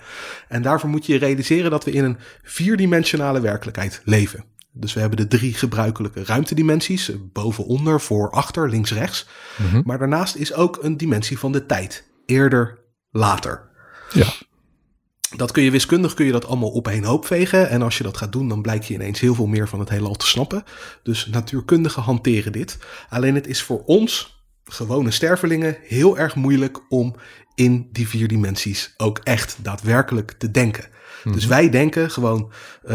En 0.47 0.62
daarvoor 0.62 0.89
moet 0.89 1.06
je 1.06 1.13
je 1.13 1.19
realiseren 1.19 1.71
dat 1.71 1.83
we 1.83 1.91
in 1.91 2.03
een 2.03 2.18
vierdimensionale 2.44 3.39
werkelijkheid 3.39 4.01
leven. 4.03 4.44
Dus 4.71 4.94
we 4.94 5.00
hebben 5.00 5.18
de 5.18 5.27
drie 5.27 5.53
gebruikelijke 5.53 6.24
ruimtedimensies. 6.24 7.12
Boven, 7.33 7.65
onder, 7.65 8.01
voor, 8.01 8.31
achter, 8.31 8.69
links, 8.69 8.91
rechts. 8.91 9.27
Mhm. 9.57 9.81
Maar 9.85 9.97
daarnaast 9.97 10.35
is 10.35 10.53
ook 10.53 10.79
een 10.81 10.97
dimensie 10.97 11.39
van 11.39 11.51
de 11.51 11.65
tijd. 11.65 12.07
Eerder, 12.25 12.79
later. 13.12 13.67
Ja. 14.13 14.33
Dat 15.36 15.51
kun 15.51 15.63
je 15.63 15.71
wiskundig 15.71 16.13
kun 16.13 16.25
je 16.25 16.31
dat 16.31 16.45
allemaal 16.45 16.69
op 16.69 16.88
één 16.88 17.03
hoop 17.03 17.25
vegen. 17.25 17.70
En 17.70 17.82
als 17.82 17.98
je 17.98 18.03
dat 18.03 18.17
gaat 18.17 18.32
doen, 18.32 18.48
dan 18.48 18.62
blijkt 18.62 18.86
je 18.86 18.93
ineens 18.93 19.20
heel 19.20 19.36
veel 19.36 19.46
meer 19.48 19.67
van 19.67 19.79
het 19.79 19.89
heelal 19.89 20.15
te 20.15 20.27
snappen. 20.27 20.63
Dus 21.03 21.25
natuurkundigen 21.25 22.01
hanteren 22.01 22.51
dit. 22.51 22.77
Alleen 23.10 23.36
het 23.36 23.48
is 23.48 23.62
voor 23.62 23.84
ons, 23.86 24.41
gewone 24.63 25.12
stervelingen, 25.12 25.77
heel 25.82 26.17
erg 26.17 26.36
moeilijk 26.36 26.79
om 26.89 27.15
in 27.55 27.89
die 27.91 28.08
vier 28.08 28.27
dimensies 28.27 28.93
ook 28.98 29.20
echt 29.24 29.58
daadwerkelijk 29.62 30.32
te 30.32 30.51
denken. 30.51 30.86
Mm-hmm. 31.17 31.32
Dus 31.32 31.46
wij 31.46 31.70
denken 31.70 32.12
gewoon, 32.12 32.51
uh, 32.84 32.91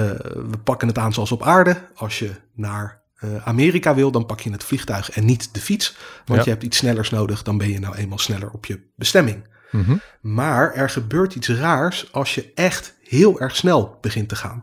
we 0.50 0.58
pakken 0.64 0.88
het 0.88 0.98
aan 0.98 1.12
zoals 1.12 1.32
op 1.32 1.42
aarde. 1.42 1.88
Als 1.94 2.18
je 2.18 2.30
naar 2.54 3.02
uh, 3.24 3.46
Amerika 3.46 3.94
wil, 3.94 4.10
dan 4.10 4.26
pak 4.26 4.40
je 4.40 4.50
het 4.50 4.64
vliegtuig 4.64 5.10
en 5.10 5.24
niet 5.24 5.54
de 5.54 5.60
fiets. 5.60 5.96
Want 6.24 6.38
Ja. 6.38 6.44
je 6.44 6.50
hebt 6.50 6.62
iets 6.62 6.76
snellers 6.76 7.10
nodig, 7.10 7.42
dan 7.42 7.58
ben 7.58 7.68
je 7.68 7.78
nou 7.78 7.96
eenmaal 7.96 8.18
sneller 8.18 8.50
op 8.50 8.66
je 8.66 8.80
bestemming. 8.96 9.50
Mhm. 9.72 9.96
Maar 10.20 10.74
er 10.74 10.90
gebeurt 10.90 11.34
iets 11.34 11.48
raars 11.48 12.12
als 12.12 12.34
je 12.34 12.52
echt 12.54 12.94
heel 13.02 13.40
erg 13.40 13.56
snel 13.56 13.98
begint 14.00 14.28
te 14.28 14.36
gaan. 14.36 14.62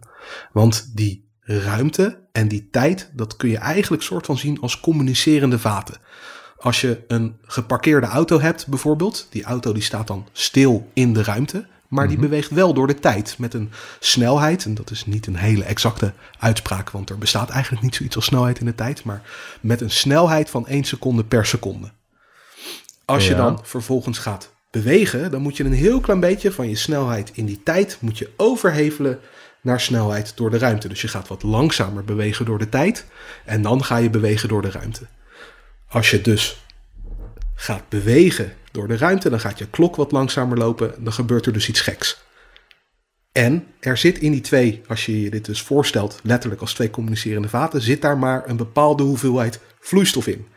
Want 0.51 0.91
die 0.95 1.27
ruimte 1.41 2.19
en 2.31 2.47
die 2.47 2.67
tijd, 2.71 3.09
dat 3.13 3.35
kun 3.35 3.49
je 3.49 3.57
eigenlijk 3.57 4.03
soort 4.03 4.25
van 4.25 4.37
zien 4.37 4.61
als 4.61 4.79
communicerende 4.79 5.59
vaten. 5.59 5.97
Als 6.57 6.81
je 6.81 7.03
een 7.07 7.37
geparkeerde 7.41 8.07
auto 8.07 8.39
hebt 8.39 8.67
bijvoorbeeld, 8.67 9.27
die 9.29 9.43
auto 9.43 9.73
die 9.73 9.83
staat 9.83 10.07
dan 10.07 10.27
stil 10.31 10.89
in 10.93 11.13
de 11.13 11.23
ruimte, 11.23 11.65
maar 11.87 12.07
die 12.07 12.17
beweegt 12.17 12.49
wel 12.49 12.73
door 12.73 12.87
de 12.87 12.99
tijd 12.99 13.35
met 13.37 13.53
een 13.53 13.71
snelheid, 13.99 14.65
en 14.65 14.73
dat 14.73 14.91
is 14.91 15.05
niet 15.05 15.27
een 15.27 15.35
hele 15.35 15.63
exacte 15.63 16.13
uitspraak, 16.39 16.89
want 16.89 17.09
er 17.09 17.17
bestaat 17.17 17.49
eigenlijk 17.49 17.83
niet 17.83 17.95
zoiets 17.95 18.15
als 18.15 18.25
snelheid 18.25 18.59
in 18.59 18.65
de 18.65 18.75
tijd, 18.75 19.03
maar 19.03 19.21
met 19.61 19.81
een 19.81 19.91
snelheid 19.91 20.49
van 20.49 20.67
1 20.67 20.83
seconde 20.83 21.23
per 21.23 21.45
seconde. 21.45 21.91
Als 23.05 23.27
je 23.27 23.35
dan 23.35 23.59
vervolgens 23.63 24.17
gaat 24.17 24.51
bewegen, 24.71 25.31
dan 25.31 25.41
moet 25.41 25.57
je 25.57 25.63
een 25.63 25.73
heel 25.73 25.99
klein 25.99 26.19
beetje 26.19 26.51
van 26.51 26.69
je 26.69 26.75
snelheid 26.75 27.31
in 27.33 27.45
die 27.45 27.63
tijd 27.63 27.97
moet 27.99 28.17
je 28.17 28.29
overhevelen 28.37 29.19
naar 29.61 29.79
snelheid 29.79 30.37
door 30.37 30.49
de 30.49 30.57
ruimte. 30.57 30.87
Dus 30.87 31.01
je 31.01 31.07
gaat 31.07 31.27
wat 31.27 31.43
langzamer 31.43 32.03
bewegen 32.03 32.45
door 32.45 32.59
de 32.59 32.69
tijd 32.69 33.05
en 33.45 33.61
dan 33.61 33.83
ga 33.83 33.97
je 33.97 34.09
bewegen 34.09 34.49
door 34.49 34.61
de 34.61 34.71
ruimte. 34.71 35.07
Als 35.87 36.09
je 36.09 36.21
dus 36.21 36.65
gaat 37.55 37.89
bewegen 37.89 38.53
door 38.71 38.87
de 38.87 38.97
ruimte, 38.97 39.29
dan 39.29 39.39
gaat 39.39 39.57
je 39.57 39.69
klok 39.69 39.95
wat 39.95 40.11
langzamer 40.11 40.57
lopen, 40.57 40.93
dan 41.03 41.13
gebeurt 41.13 41.45
er 41.45 41.53
dus 41.53 41.69
iets 41.69 41.81
geks. 41.81 42.23
En 43.31 43.67
er 43.79 43.97
zit 43.97 44.17
in 44.17 44.31
die 44.31 44.41
twee, 44.41 44.81
als 44.87 45.05
je 45.05 45.21
je 45.21 45.29
dit 45.29 45.45
dus 45.45 45.61
voorstelt, 45.61 46.19
letterlijk 46.23 46.61
als 46.61 46.73
twee 46.73 46.89
communicerende 46.89 47.49
vaten, 47.49 47.81
zit 47.81 48.01
daar 48.01 48.17
maar 48.17 48.49
een 48.49 48.57
bepaalde 48.57 49.03
hoeveelheid 49.03 49.59
vloeistof 49.79 50.27
in. 50.27 50.47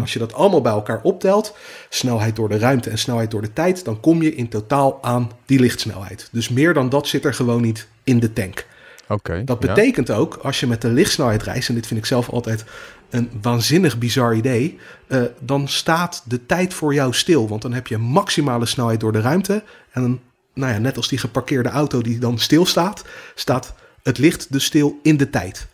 Als 0.00 0.12
je 0.12 0.18
dat 0.18 0.32
allemaal 0.34 0.60
bij 0.60 0.72
elkaar 0.72 1.00
optelt, 1.02 1.56
snelheid 1.88 2.36
door 2.36 2.48
de 2.48 2.58
ruimte 2.58 2.90
en 2.90 2.98
snelheid 2.98 3.30
door 3.30 3.42
de 3.42 3.52
tijd, 3.52 3.84
dan 3.84 4.00
kom 4.00 4.22
je 4.22 4.34
in 4.34 4.48
totaal 4.48 4.98
aan 5.02 5.30
die 5.46 5.60
lichtsnelheid. 5.60 6.28
Dus 6.32 6.48
meer 6.48 6.74
dan 6.74 6.88
dat 6.88 7.06
zit 7.06 7.24
er 7.24 7.34
gewoon 7.34 7.62
niet 7.62 7.88
in 8.04 8.18
de 8.20 8.32
tank. 8.32 8.66
Oké. 9.08 9.44
Dat 9.44 9.62
ja. 9.62 9.68
betekent 9.68 10.10
ook, 10.10 10.38
als 10.42 10.60
je 10.60 10.66
met 10.66 10.82
de 10.82 10.88
lichtsnelheid 10.88 11.42
reist, 11.42 11.68
en 11.68 11.74
dit 11.74 11.86
vind 11.86 12.00
ik 12.00 12.06
zelf 12.06 12.28
altijd 12.28 12.64
een 13.10 13.30
waanzinnig 13.42 13.98
bizar 13.98 14.34
idee, 14.34 14.78
eh, 15.06 15.22
dan 15.40 15.68
staat 15.68 16.22
de 16.24 16.46
tijd 16.46 16.74
voor 16.74 16.94
jou 16.94 17.14
stil. 17.14 17.48
Want 17.48 17.62
dan 17.62 17.72
heb 17.72 17.86
je 17.86 17.98
maximale 17.98 18.66
snelheid 18.66 19.00
door 19.00 19.12
de 19.12 19.20
ruimte. 19.20 19.62
En 19.90 20.02
dan, 20.02 20.20
nou 20.54 20.72
ja, 20.72 20.78
net 20.78 20.96
als 20.96 21.08
die 21.08 21.18
geparkeerde 21.18 21.68
auto 21.68 22.02
die 22.02 22.18
dan 22.18 22.38
stilstaat, 22.38 23.04
staat 23.34 23.74
het 24.02 24.18
licht 24.18 24.52
dus 24.52 24.64
stil 24.64 24.98
in 25.02 25.16
de 25.16 25.30
tijd. 25.30 25.66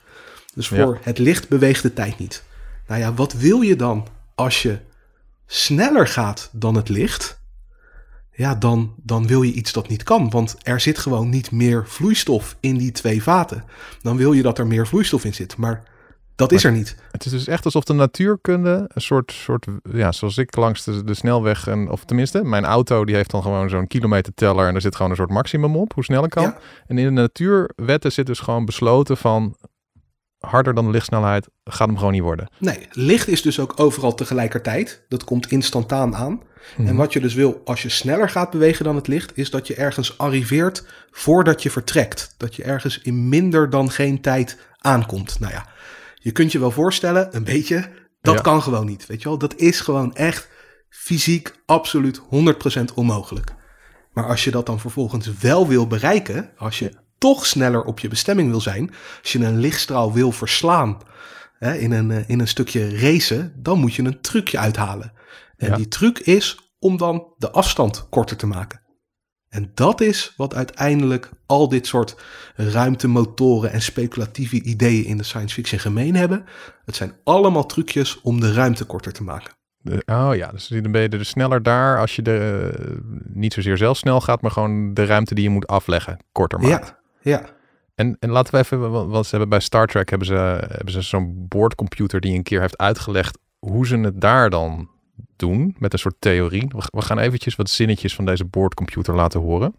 Dus 0.54 0.68
voor 0.68 0.78
Ja. 0.78 0.98
het 1.02 1.18
licht 1.18 1.48
beweegt 1.48 1.82
de 1.82 1.92
tijd 1.92 2.18
niet. 2.18 2.42
Nou 2.86 3.00
ja, 3.00 3.14
wat 3.14 3.32
wil 3.32 3.60
je 3.60 3.76
dan 3.76 4.06
als 4.34 4.62
je 4.62 4.78
sneller 5.46 6.08
gaat 6.08 6.50
dan 6.52 6.74
het 6.74 6.88
licht? 6.88 7.42
Ja, 8.36 8.54
dan, 8.54 8.94
dan 8.96 9.26
wil 9.26 9.42
je 9.42 9.52
iets 9.52 9.72
dat 9.72 9.88
niet 9.88 10.02
kan. 10.02 10.30
Want 10.30 10.56
er 10.62 10.80
zit 10.80 10.98
gewoon 10.98 11.28
niet 11.28 11.50
meer 11.50 11.88
vloeistof 11.88 12.56
in 12.60 12.76
die 12.76 12.92
twee 12.92 13.22
vaten. 13.22 13.64
Dan 14.02 14.16
wil 14.16 14.32
je 14.32 14.42
dat 14.42 14.58
er 14.58 14.66
meer 14.66 14.86
vloeistof 14.86 15.24
in 15.24 15.34
zit. 15.34 15.56
Maar 15.56 15.82
dat 16.36 16.52
is 16.52 16.64
er 16.64 16.72
niet. 16.72 16.96
Het 17.10 17.24
is 17.24 17.30
dus 17.30 17.46
echt 17.46 17.64
alsof 17.64 17.84
de 17.84 17.92
natuurkunde 17.92 18.84
een 18.88 19.00
soort, 19.00 19.32
soort 19.32 19.66
ja, 19.92 20.12
zoals 20.12 20.38
ik 20.38 20.56
langs 20.56 20.84
de, 20.84 21.04
de 21.04 21.14
snelweg, 21.14 21.66
en, 21.66 21.90
of 21.90 22.04
tenminste, 22.04 22.44
mijn 22.44 22.64
auto 22.64 23.04
die 23.04 23.14
heeft 23.14 23.30
dan 23.30 23.42
gewoon 23.42 23.68
zo'n 23.68 23.86
kilometerteller 23.86 24.66
en 24.66 24.72
daar 24.72 24.80
zit 24.80 24.96
gewoon 24.96 25.10
een 25.10 25.16
soort 25.16 25.30
maximum 25.30 25.76
op, 25.76 25.94
hoe 25.94 26.04
snel 26.04 26.24
ik 26.24 26.30
kan. 26.30 26.42
Ja. 26.42 26.58
En 26.86 26.98
in 26.98 27.04
de 27.04 27.10
natuurwetten 27.10 28.12
zit 28.12 28.26
dus 28.26 28.40
gewoon 28.40 28.64
besloten 28.64 29.16
van 29.16 29.56
harder 30.44 30.74
dan 30.74 30.84
de 30.84 30.90
lichtsnelheid 30.90 31.48
gaat 31.64 31.88
hem 31.88 31.96
gewoon 31.96 32.12
niet 32.12 32.22
worden. 32.22 32.48
Nee, 32.58 32.88
licht 32.90 33.28
is 33.28 33.42
dus 33.42 33.60
ook 33.60 33.80
overal 33.80 34.14
tegelijkertijd. 34.14 35.04
Dat 35.08 35.24
komt 35.24 35.50
instantaan 35.50 36.16
aan. 36.16 36.40
En 36.76 36.96
wat 36.96 37.12
je 37.12 37.20
dus 37.20 37.34
wil 37.34 37.60
als 37.64 37.82
je 37.82 37.88
sneller 37.88 38.30
gaat 38.30 38.50
bewegen 38.50 38.84
dan 38.84 38.96
het 38.96 39.06
licht, 39.06 39.36
is 39.38 39.50
dat 39.50 39.66
je 39.66 39.74
ergens 39.74 40.18
arriveert 40.18 40.86
voordat 41.10 41.62
je 41.62 41.70
vertrekt. 41.70 42.34
Dat 42.36 42.54
je 42.56 42.62
ergens 42.62 42.98
in 43.02 43.28
minder 43.28 43.70
dan 43.70 43.90
geen 43.90 44.20
tijd 44.20 44.58
aankomt. 44.78 45.40
Nou 45.40 45.52
ja, 45.52 45.66
je 46.14 46.32
kunt 46.32 46.52
je 46.52 46.58
wel 46.58 46.70
voorstellen, 46.70 47.36
een 47.36 47.44
beetje, 47.44 47.88
dat 48.20 48.34
Ja. 48.34 48.40
kan 48.40 48.62
gewoon 48.62 48.86
niet. 48.86 49.06
Weet 49.06 49.22
je 49.22 49.28
wel, 49.28 49.38
dat 49.38 49.54
is 49.56 49.80
gewoon 49.80 50.14
echt 50.14 50.48
fysiek 50.88 51.54
absoluut 51.66 52.20
100% 52.28 52.94
onmogelijk. 52.94 53.54
Maar 54.12 54.26
als 54.26 54.44
je 54.44 54.50
dat 54.50 54.66
dan 54.66 54.80
vervolgens 54.80 55.38
wel 55.40 55.68
wil 55.68 55.86
bereiken, 55.86 56.50
als 56.56 56.78
je 56.78 56.92
toch 57.30 57.46
sneller 57.46 57.84
op 57.84 57.98
je 57.98 58.08
bestemming 58.08 58.50
wil 58.50 58.60
zijn, 58.60 58.90
als 59.22 59.32
je 59.32 59.38
een 59.44 59.58
lichtstraal 59.58 60.12
wil 60.12 60.32
verslaan 60.32 60.98
hè, 61.58 61.74
in, 61.74 61.92
een, 61.92 62.10
eh, 62.10 62.28
in 62.28 62.40
een 62.40 62.48
stukje 62.48 62.98
racen, 62.98 63.52
dan 63.56 63.78
moet 63.78 63.94
je 63.94 64.02
een 64.02 64.20
trucje 64.20 64.58
uithalen. 64.58 65.12
En 65.56 65.68
Ja. 65.68 65.76
die 65.76 65.88
truc 65.88 66.18
is 66.18 66.58
om 66.78 66.96
dan 66.96 67.26
de 67.36 67.50
afstand 67.50 68.06
korter 68.08 68.36
te 68.36 68.46
maken. 68.46 68.80
En 69.48 69.70
dat 69.74 70.00
is 70.00 70.34
wat 70.36 70.54
uiteindelijk 70.54 71.30
al 71.46 71.68
dit 71.68 71.86
soort 71.86 72.16
ruimtemotoren 72.54 73.72
en 73.72 73.82
speculatieve 73.82 74.62
ideeën 74.62 75.04
in 75.04 75.16
de 75.16 75.22
science 75.22 75.54
fiction 75.54 75.80
gemeen 75.80 76.14
hebben. 76.14 76.44
Het 76.84 76.96
zijn 76.96 77.12
allemaal 77.24 77.66
trucjes 77.66 78.20
om 78.20 78.40
de 78.40 78.52
ruimte 78.52 78.84
korter 78.84 79.12
te 79.12 79.22
maken. 79.22 79.52
De- 79.78 80.02
oh 80.06 80.30
ja, 80.36 80.50
dus 80.50 80.68
dan 80.68 80.92
ben 80.92 81.02
je 81.02 81.08
er 81.08 81.24
sneller 81.24 81.62
daar 81.62 81.98
als 82.00 82.16
je 82.16 82.22
de, 82.22 82.70
eh, 82.78 82.94
niet 83.24 83.52
zozeer 83.52 83.76
zelf 83.76 83.96
snel 83.96 84.20
gaat, 84.20 84.42
maar 84.42 84.50
gewoon 84.50 84.94
de 84.94 85.04
ruimte 85.04 85.34
die 85.34 85.44
je 85.44 85.50
moet 85.50 85.66
afleggen 85.66 86.18
korter 86.32 86.60
maakt. 86.60 86.86
Ja, 86.86 87.02
ja. 87.24 87.42
En, 87.94 88.16
en 88.20 88.30
laten 88.30 88.54
we 88.54 88.58
even, 88.58 88.90
want 88.90 89.24
ze 89.24 89.30
hebben 89.30 89.48
bij 89.48 89.60
Star 89.60 89.86
Trek 89.86 90.10
hebben 90.10 90.28
ze, 90.28 90.34
hebben 90.68 90.92
ze 90.92 91.00
zo'n 91.00 91.46
boordcomputer 91.48 92.20
die 92.20 92.34
een 92.34 92.42
keer 92.42 92.60
heeft 92.60 92.78
uitgelegd 92.78 93.38
hoe 93.58 93.86
ze 93.86 93.96
het 93.96 94.20
daar 94.20 94.50
dan 94.50 94.88
doen 95.36 95.76
met 95.78 95.92
een 95.92 95.98
soort 95.98 96.14
theorie. 96.18 96.66
We, 96.68 96.82
we 96.92 97.02
gaan 97.02 97.18
eventjes 97.18 97.56
wat 97.56 97.70
zinnetjes 97.70 98.14
van 98.14 98.24
deze 98.24 98.44
boordcomputer 98.44 99.14
laten 99.14 99.40
horen. 99.40 99.74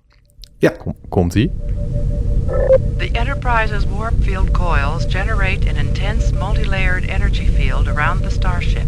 Ja. 0.58 0.70
Kom, 0.70 0.96
komt 1.10 1.36
ie? 1.36 1.52
The 2.46 3.12
Enterprise's 3.16 3.86
warp 3.88 4.14
field 4.22 4.54
coils 4.54 5.06
generate 5.06 5.68
an 5.68 5.78
intense 5.78 6.32
multi-layered 6.32 7.10
energy 7.10 7.48
field 7.48 7.88
around 7.88 8.22
the 8.22 8.30
starship. 8.30 8.88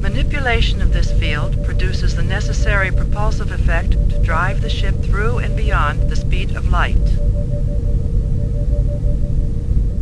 Manipulation 0.00 0.82
of 0.82 0.92
this 0.92 1.10
field 1.12 1.64
produces 1.64 2.16
the 2.16 2.22
necessary 2.22 2.90
propulsive 2.90 3.50
effect 3.50 3.92
to 4.10 4.22
drive 4.22 4.60
the 4.60 4.68
ship 4.68 4.94
through 5.02 5.38
and 5.38 5.56
beyond 5.56 6.10
the 6.10 6.16
speed 6.16 6.54
of 6.54 6.68
light. 6.68 6.96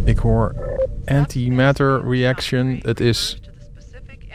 Ik 0.07 0.19
hoor 0.19 0.55
antimatter 1.05 2.03
reaction. 2.03 2.81
Het 2.83 3.01
is 3.01 3.39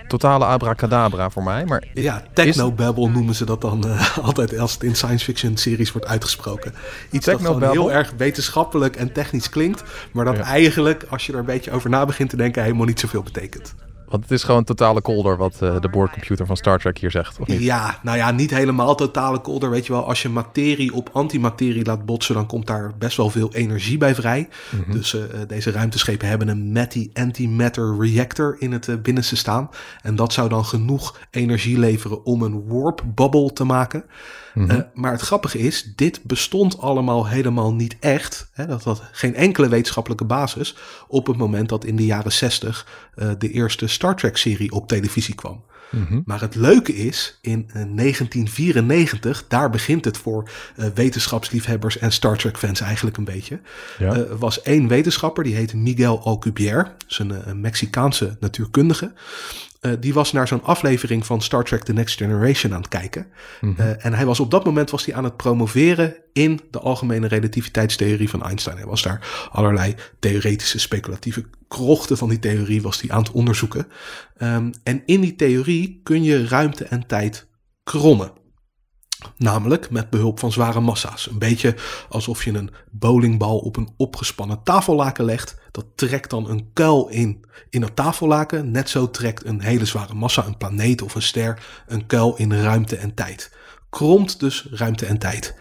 totale 0.09 0.45
abracadabra 0.45 1.29
voor 1.29 1.43
mij. 1.43 1.65
Maar 1.65 1.83
Ja, 1.93 2.23
technobabble 2.33 3.09
noemen 3.09 3.35
ze 3.35 3.45
dat 3.45 3.61
dan 3.61 3.87
eh, 3.87 4.17
altijd 4.27 4.57
als 4.59 4.73
het 4.73 4.83
in 4.83 4.95
science 4.95 5.25
fiction 5.25 5.57
series 5.57 5.91
wordt 5.91 6.07
uitgesproken. 6.07 6.73
Iets 7.11 7.25
dat 7.25 7.41
gewoon 7.41 7.69
heel 7.71 7.91
erg 7.91 8.13
wetenschappelijk 8.17 8.95
en 8.95 9.11
technisch 9.13 9.49
klinkt, 9.49 9.83
maar 10.11 10.25
dat 10.25 10.35
Ja. 10.35 10.43
eigenlijk, 10.43 11.05
als 11.09 11.25
je 11.25 11.33
er 11.33 11.39
een 11.39 11.45
beetje 11.45 11.71
over 11.71 11.89
na 11.89 12.05
begint 12.05 12.29
te 12.29 12.37
denken, 12.37 12.63
helemaal 12.63 12.85
niet 12.85 12.99
zoveel 12.99 13.23
betekent. 13.23 13.73
Want 14.09 14.23
het 14.23 14.31
is 14.31 14.43
gewoon 14.43 14.63
totale 14.63 15.01
kolder 15.01 15.37
wat 15.37 15.61
eh, 15.61 15.81
de 15.81 15.89
boordcomputer 15.89 16.45
van 16.45 16.57
Star 16.57 16.79
Trek 16.79 16.97
hier 16.97 17.11
zegt, 17.11 17.39
of 17.39 17.47
niet? 17.47 17.61
Ja, 17.61 17.99
nou 18.03 18.17
ja, 18.17 18.31
niet 18.31 18.49
helemaal 18.49 18.95
totale 18.95 19.39
kolder. 19.39 19.69
Weet 19.69 19.85
je 19.85 19.93
wel, 19.93 20.05
als 20.05 20.21
je 20.21 20.29
materie 20.29 20.93
op 20.93 21.09
antimaterie 21.13 21.85
laat 21.85 22.05
botsen, 22.05 22.35
dan 22.35 22.45
komt 22.47 22.67
daar 22.67 22.91
best 22.97 23.17
wel 23.17 23.29
veel 23.29 23.53
energie 23.53 23.97
bij 23.97 24.15
vrij. 24.15 24.49
Dus 24.91 25.13
eh, 25.13 25.23
eh, 25.23 25.47
deze 25.47 25.71
ruimteschepen 25.71 26.27
hebben 26.27 26.47
een 26.47 26.71
MATI 26.71 27.09
antimatter 27.13 27.97
reactor 27.99 28.55
in 28.59 28.71
het 28.71 29.03
binnenste 29.03 29.35
staan. 29.35 29.69
En 30.01 30.15
dat 30.15 30.33
zou 30.33 30.49
dan 30.49 30.65
genoeg 30.65 31.19
energie 31.31 31.79
leveren 31.79 32.25
om 32.25 32.41
een 32.41 32.67
warp 32.67 33.03
bubble 33.15 33.53
te 33.53 33.63
maken. 33.63 34.03
Eh, 34.67 34.77
maar 34.93 35.11
het 35.11 35.21
grappige 35.21 35.59
is, 35.59 35.93
dit 35.95 36.23
bestond 36.23 36.79
allemaal 36.79 37.27
helemaal 37.27 37.73
niet 37.73 37.95
echt. 37.99 38.49
Hè, 38.53 38.65
dat 38.65 38.83
had 38.83 39.01
geen 39.11 39.35
enkele 39.35 39.69
wetenschappelijke 39.69 40.25
basis 40.25 40.75
op 41.07 41.27
het 41.27 41.37
moment 41.37 41.69
dat 41.69 41.85
in 41.85 41.95
de 41.95 42.05
jaren 42.05 42.31
60 42.31 42.87
eh, 43.15 43.29
de 43.37 43.51
eerste 43.51 43.87
Star 43.87 44.15
Trek-serie 44.15 44.71
op 44.71 44.87
televisie 44.87 45.35
kwam. 45.35 45.63
Maar 46.25 46.41
het 46.41 46.55
leuke 46.55 46.95
is, 46.95 47.39
in 47.41 47.63
eh, 47.67 47.73
1994, 47.73 49.45
daar 49.47 49.69
begint 49.69 50.05
het 50.05 50.17
voor 50.17 50.49
eh, 50.75 50.85
wetenschapsliefhebbers 50.93 51.97
en 51.97 52.11
Star 52.11 52.37
Trek-fans 52.37 52.81
eigenlijk 52.81 53.17
een 53.17 53.23
beetje. 53.23 53.59
Ja. 53.97 54.13
eh, 54.13 54.21
was 54.39 54.61
één 54.61 54.87
wetenschapper, 54.87 55.43
die 55.43 55.55
heette 55.55 55.77
Miguel 55.77 56.21
Alcubierre, 56.23 56.83
dat 56.83 57.05
is 57.09 57.19
een, 57.19 57.31
eh, 57.31 57.37
een 57.45 57.61
Mexicaanse 57.61 58.37
natuurkundige. 58.39 59.13
Eh, 59.79 59.91
die 59.99 60.13
was 60.13 60.31
naar 60.31 60.47
zo'n 60.47 60.63
aflevering 60.63 61.25
van 61.25 61.41
Star 61.41 61.63
Trek 61.63 61.83
The 61.83 61.93
Next 61.93 62.17
Generation 62.17 62.73
aan 62.73 62.79
het 62.81 62.89
kijken. 62.89 63.27
Eh, 63.61 64.05
en 64.05 64.13
hij 64.13 64.25
was 64.25 64.39
op 64.39 64.51
dat 64.51 64.65
moment 64.65 64.89
was 64.89 65.05
hij 65.05 65.15
aan 65.15 65.23
het 65.23 65.37
promoveren 65.37 66.15
in 66.33 66.59
de 66.71 66.79
algemene 66.79 67.27
relativiteitstheorie 67.27 68.29
van 68.29 68.43
Einstein. 68.43 68.77
Hij 68.77 68.85
was 68.85 69.01
daar 69.01 69.49
allerlei 69.51 69.95
theoretische 70.19 70.79
speculatieve 70.79 71.45
krochten 71.67 72.17
van 72.17 72.29
die 72.29 72.39
theorie 72.39 72.81
was 72.81 73.01
hij 73.01 73.11
aan 73.11 73.23
het 73.23 73.31
onderzoeken. 73.31 73.87
Ehm, 74.37 74.71
en 74.83 75.01
in 75.05 75.21
die 75.21 75.35
theorie 75.35 75.99
kun 76.03 76.23
je 76.23 76.47
ruimte 76.47 76.85
en 76.85 77.07
tijd 77.07 77.47
krommen. 77.83 78.31
Namelijk 79.37 79.89
met 79.89 80.09
behulp 80.09 80.39
van 80.39 80.51
zware 80.51 80.79
massa's. 80.79 81.29
Een 81.29 81.39
beetje 81.39 81.75
alsof 82.09 82.43
je 82.43 82.53
een 82.53 82.71
bowlingbal 82.91 83.57
op 83.57 83.77
een 83.77 83.89
opgespannen 83.97 84.63
tafellaken 84.63 85.25
legt. 85.25 85.57
Dat 85.71 85.85
trekt 85.95 86.29
dan 86.29 86.49
een 86.49 86.69
kuil 86.73 87.07
in, 87.07 87.45
in 87.69 87.81
dat 87.81 87.95
tafellaken. 87.95 88.71
Net 88.71 88.89
zo 88.89 89.09
trekt 89.09 89.45
een 89.45 89.61
hele 89.61 89.85
zware 89.85 90.13
massa, 90.13 90.45
een 90.45 90.57
planeet 90.57 91.01
of 91.01 91.15
een 91.15 91.21
ster, 91.21 91.65
een 91.87 92.05
kuil 92.05 92.35
in 92.35 92.53
ruimte 92.53 92.95
en 92.95 93.13
tijd. 93.13 93.55
Kromt 93.89 94.39
dus 94.39 94.67
ruimte 94.71 95.05
en 95.05 95.17
tijd. 95.17 95.55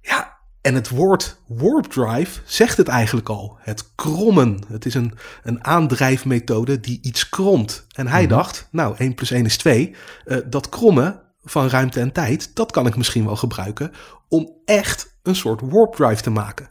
Ja, 0.00 0.36
en 0.60 0.74
het 0.74 0.88
woord 0.88 1.40
warp 1.46 1.84
drive 1.84 2.40
zegt 2.44 2.76
het 2.76 2.88
eigenlijk 2.88 3.28
al. 3.28 3.58
Het 3.60 3.94
krommen. 3.94 4.58
Het 4.68 4.86
is 4.86 4.94
een, 4.94 5.14
een 5.42 5.64
aandrijfmethode 5.64 6.80
die 6.80 6.98
iets 7.02 7.28
kromt. 7.28 7.86
En 7.94 8.06
hij 8.06 8.26
dacht, 8.26 8.68
nou, 8.70 8.96
1 8.96 9.14
plus 9.14 9.30
1 9.30 9.44
is 9.44 9.56
2. 9.56 9.94
Eh, 10.24 10.38
dat 10.46 10.68
krommen 10.68 11.26
van 11.50 11.68
ruimte 11.68 12.00
en 12.00 12.12
tijd, 12.12 12.50
dat 12.54 12.72
kan 12.72 12.86
ik 12.86 12.96
misschien 12.96 13.24
wel 13.24 13.36
gebruiken 13.36 13.92
om 14.28 14.52
echt 14.64 15.16
een 15.22 15.36
soort 15.36 15.60
warp 15.64 15.94
drive 15.94 16.22
te 16.22 16.30
maken. 16.30 16.68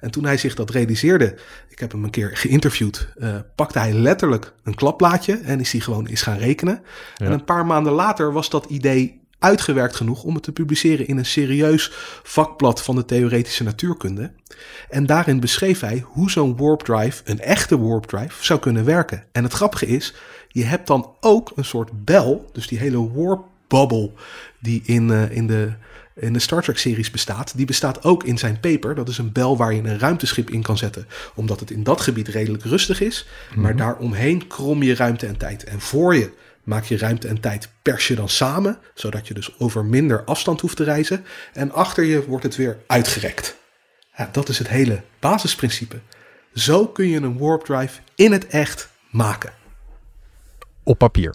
En 0.00 0.10
toen 0.10 0.24
hij 0.24 0.36
zich 0.36 0.54
dat 0.54 0.70
realiseerde, 0.70 1.38
ik 1.68 1.78
heb 1.78 1.92
hem 1.92 2.04
een 2.04 2.10
keer 2.10 2.36
geïnterviewd, 2.36 3.12
eh, 3.18 3.34
pakte 3.54 3.78
hij 3.78 3.92
letterlijk 3.92 4.52
een 4.62 4.74
klapblaadje 4.74 5.36
en 5.36 5.60
is 5.60 5.72
hij 5.72 5.80
gewoon 5.80 6.06
eens 6.06 6.22
gaan 6.22 6.38
rekenen. 6.38 6.82
En 7.16 7.32
een 7.32 7.44
paar 7.44 7.66
maanden 7.66 7.92
later 7.92 8.32
was 8.32 8.50
dat 8.50 8.64
idee 8.64 9.26
uitgewerkt 9.38 9.96
genoeg 9.96 10.22
om 10.22 10.34
het 10.34 10.42
te 10.42 10.52
publiceren 10.52 11.06
in 11.06 11.18
een 11.18 11.26
serieus 11.26 11.92
vakblad 12.22 12.82
van 12.82 12.96
de 12.96 13.04
theoretische 13.04 13.64
natuurkunde. 13.64 14.32
En 14.88 15.06
daarin 15.06 15.40
beschreef 15.40 15.80
hij 15.80 16.04
hoe 16.06 16.30
zo'n 16.30 16.56
warp 16.56 16.82
drive, 16.82 17.22
een 17.24 17.40
echte 17.40 17.78
warp 17.80 18.06
drive, 18.06 18.44
zou 18.44 18.60
kunnen 18.60 18.84
werken. 18.84 19.24
En 19.32 19.42
het 19.42 19.52
grappige 19.52 19.86
is, 19.86 20.14
je 20.48 20.64
hebt 20.64 20.86
dan 20.86 21.14
ook 21.20 21.52
een 21.54 21.64
soort 21.64 22.04
bel, 22.04 22.50
dus 22.52 22.68
die 22.68 22.78
hele 22.78 23.12
warp 23.12 23.46
bubble 23.68 24.10
die 24.58 24.82
in, 24.84 25.10
eh, 25.10 25.30
in 25.30 25.46
de 25.46 25.72
in 26.20 26.32
de 26.32 26.38
Star 26.38 26.62
Trek-series 26.62 27.10
bestaat, 27.10 27.56
die 27.56 27.66
bestaat 27.66 28.04
ook 28.04 28.24
in 28.24 28.38
zijn 28.38 28.60
paper. 28.60 28.94
Dat 28.94 29.08
is 29.08 29.18
een 29.18 29.32
bel 29.32 29.56
waar 29.56 29.74
je 29.74 29.82
een 29.82 29.98
ruimteschip 29.98 30.50
in 30.50 30.62
kan 30.62 30.78
zetten, 30.78 31.06
omdat 31.34 31.60
het 31.60 31.70
in 31.70 31.82
dat 31.82 32.00
gebied 32.00 32.28
redelijk 32.28 32.64
rustig 32.64 33.00
is. 33.00 33.26
Maar 33.56 33.76
daaromheen 33.76 34.46
krom 34.46 34.82
je 34.82 34.94
ruimte 34.94 35.26
en 35.26 35.36
tijd. 35.36 35.64
En 35.64 35.80
voor 35.80 36.16
je 36.16 36.32
maak 36.64 36.84
je 36.84 36.98
ruimte 36.98 37.28
en 37.28 37.40
tijd 37.40 37.68
pers 37.82 38.08
je 38.08 38.14
dan 38.14 38.28
samen, 38.28 38.78
zodat 38.94 39.28
je 39.28 39.34
dus 39.34 39.58
over 39.58 39.84
minder 39.84 40.24
afstand 40.24 40.60
hoeft 40.60 40.76
te 40.76 40.84
reizen. 40.84 41.24
En 41.52 41.72
achter 41.72 42.04
je 42.04 42.26
wordt 42.26 42.44
het 42.44 42.56
weer 42.56 42.78
uitgerekt. 42.86 43.56
Ja, 44.16 44.28
dat 44.32 44.48
is 44.48 44.58
het 44.58 44.68
hele 44.68 45.02
basisprincipe. 45.18 46.00
Zo 46.54 46.86
kun 46.86 47.08
je 47.08 47.20
een 47.20 47.38
warp 47.38 47.64
drive 47.64 48.00
in 48.14 48.32
het 48.32 48.46
echt 48.46 48.88
maken. 49.10 49.52
Op 50.82 50.98
papier. 50.98 51.34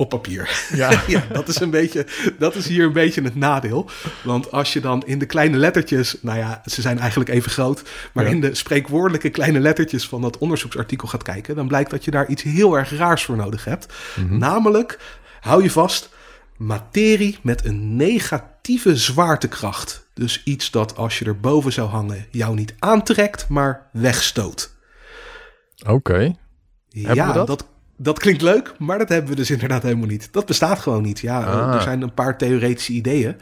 Op 0.00 0.08
papier. 0.08 0.66
Ja. 0.74 1.02
ja, 1.06 1.22
dat 1.32 1.48
is, 1.48 1.60
een 1.60 1.70
beetje, 1.70 2.06
dat 2.38 2.54
is 2.54 2.66
hier 2.66 2.84
een 2.84 2.92
beetje 2.92 3.22
het 3.22 3.34
nadeel. 3.34 3.90
Want 4.24 4.52
als 4.52 4.72
je 4.72 4.80
dan 4.80 5.02
in 5.06 5.18
de 5.18 5.26
kleine 5.26 5.56
lettertjes, 5.56 6.16
nou 6.22 6.38
ja, 6.38 6.62
ze 6.64 6.80
zijn 6.80 6.98
eigenlijk 6.98 7.30
even 7.30 7.50
groot, 7.50 7.82
maar 8.12 8.24
Ja. 8.24 8.30
in 8.30 8.40
de 8.40 8.54
spreekwoordelijke 8.54 9.30
kleine 9.30 9.60
lettertjes 9.60 10.08
van 10.08 10.20
dat 10.20 10.38
onderzoeksartikel 10.38 11.08
gaat 11.08 11.22
kijken, 11.22 11.56
dan 11.56 11.68
blijkt 11.68 11.90
dat 11.90 12.04
je 12.04 12.10
daar 12.10 12.28
iets 12.28 12.42
heel 12.42 12.78
erg 12.78 12.96
raars 12.96 13.24
voor 13.24 13.36
nodig 13.36 13.64
hebt. 13.64 13.92
Namelijk, 14.28 14.98
hou 15.40 15.62
je 15.62 15.70
vast, 15.70 16.08
materie 16.56 17.38
met 17.42 17.64
een 17.64 17.96
negatieve 17.96 18.96
zwaartekracht. 18.96 20.08
Dus 20.14 20.42
iets 20.44 20.70
dat 20.70 20.96
als 20.96 21.18
je 21.18 21.24
erboven 21.24 21.72
zou 21.72 21.88
hangen 21.88 22.26
jou 22.30 22.54
niet 22.54 22.74
aantrekt, 22.78 23.48
maar 23.48 23.88
wegstoot. 23.92 24.74
Oké. 25.86 26.34
We 26.90 27.14
dat? 27.14 27.46
dat? 27.46 27.66
Dat 28.02 28.18
klinkt 28.18 28.42
leuk, 28.42 28.74
maar 28.78 28.98
dat 28.98 29.08
hebben 29.08 29.30
we 29.30 29.36
dus 29.36 29.50
inderdaad 29.50 29.82
helemaal 29.82 30.06
niet. 30.06 30.32
Dat 30.32 30.46
bestaat 30.46 30.78
gewoon 30.78 31.02
niet. 31.02 31.18
Ja, 31.20 31.42
Ah. 31.44 31.74
er 31.74 31.82
zijn 31.82 32.02
een 32.02 32.14
paar 32.14 32.38
theoretische 32.38 32.92
ideeën. 32.92 33.36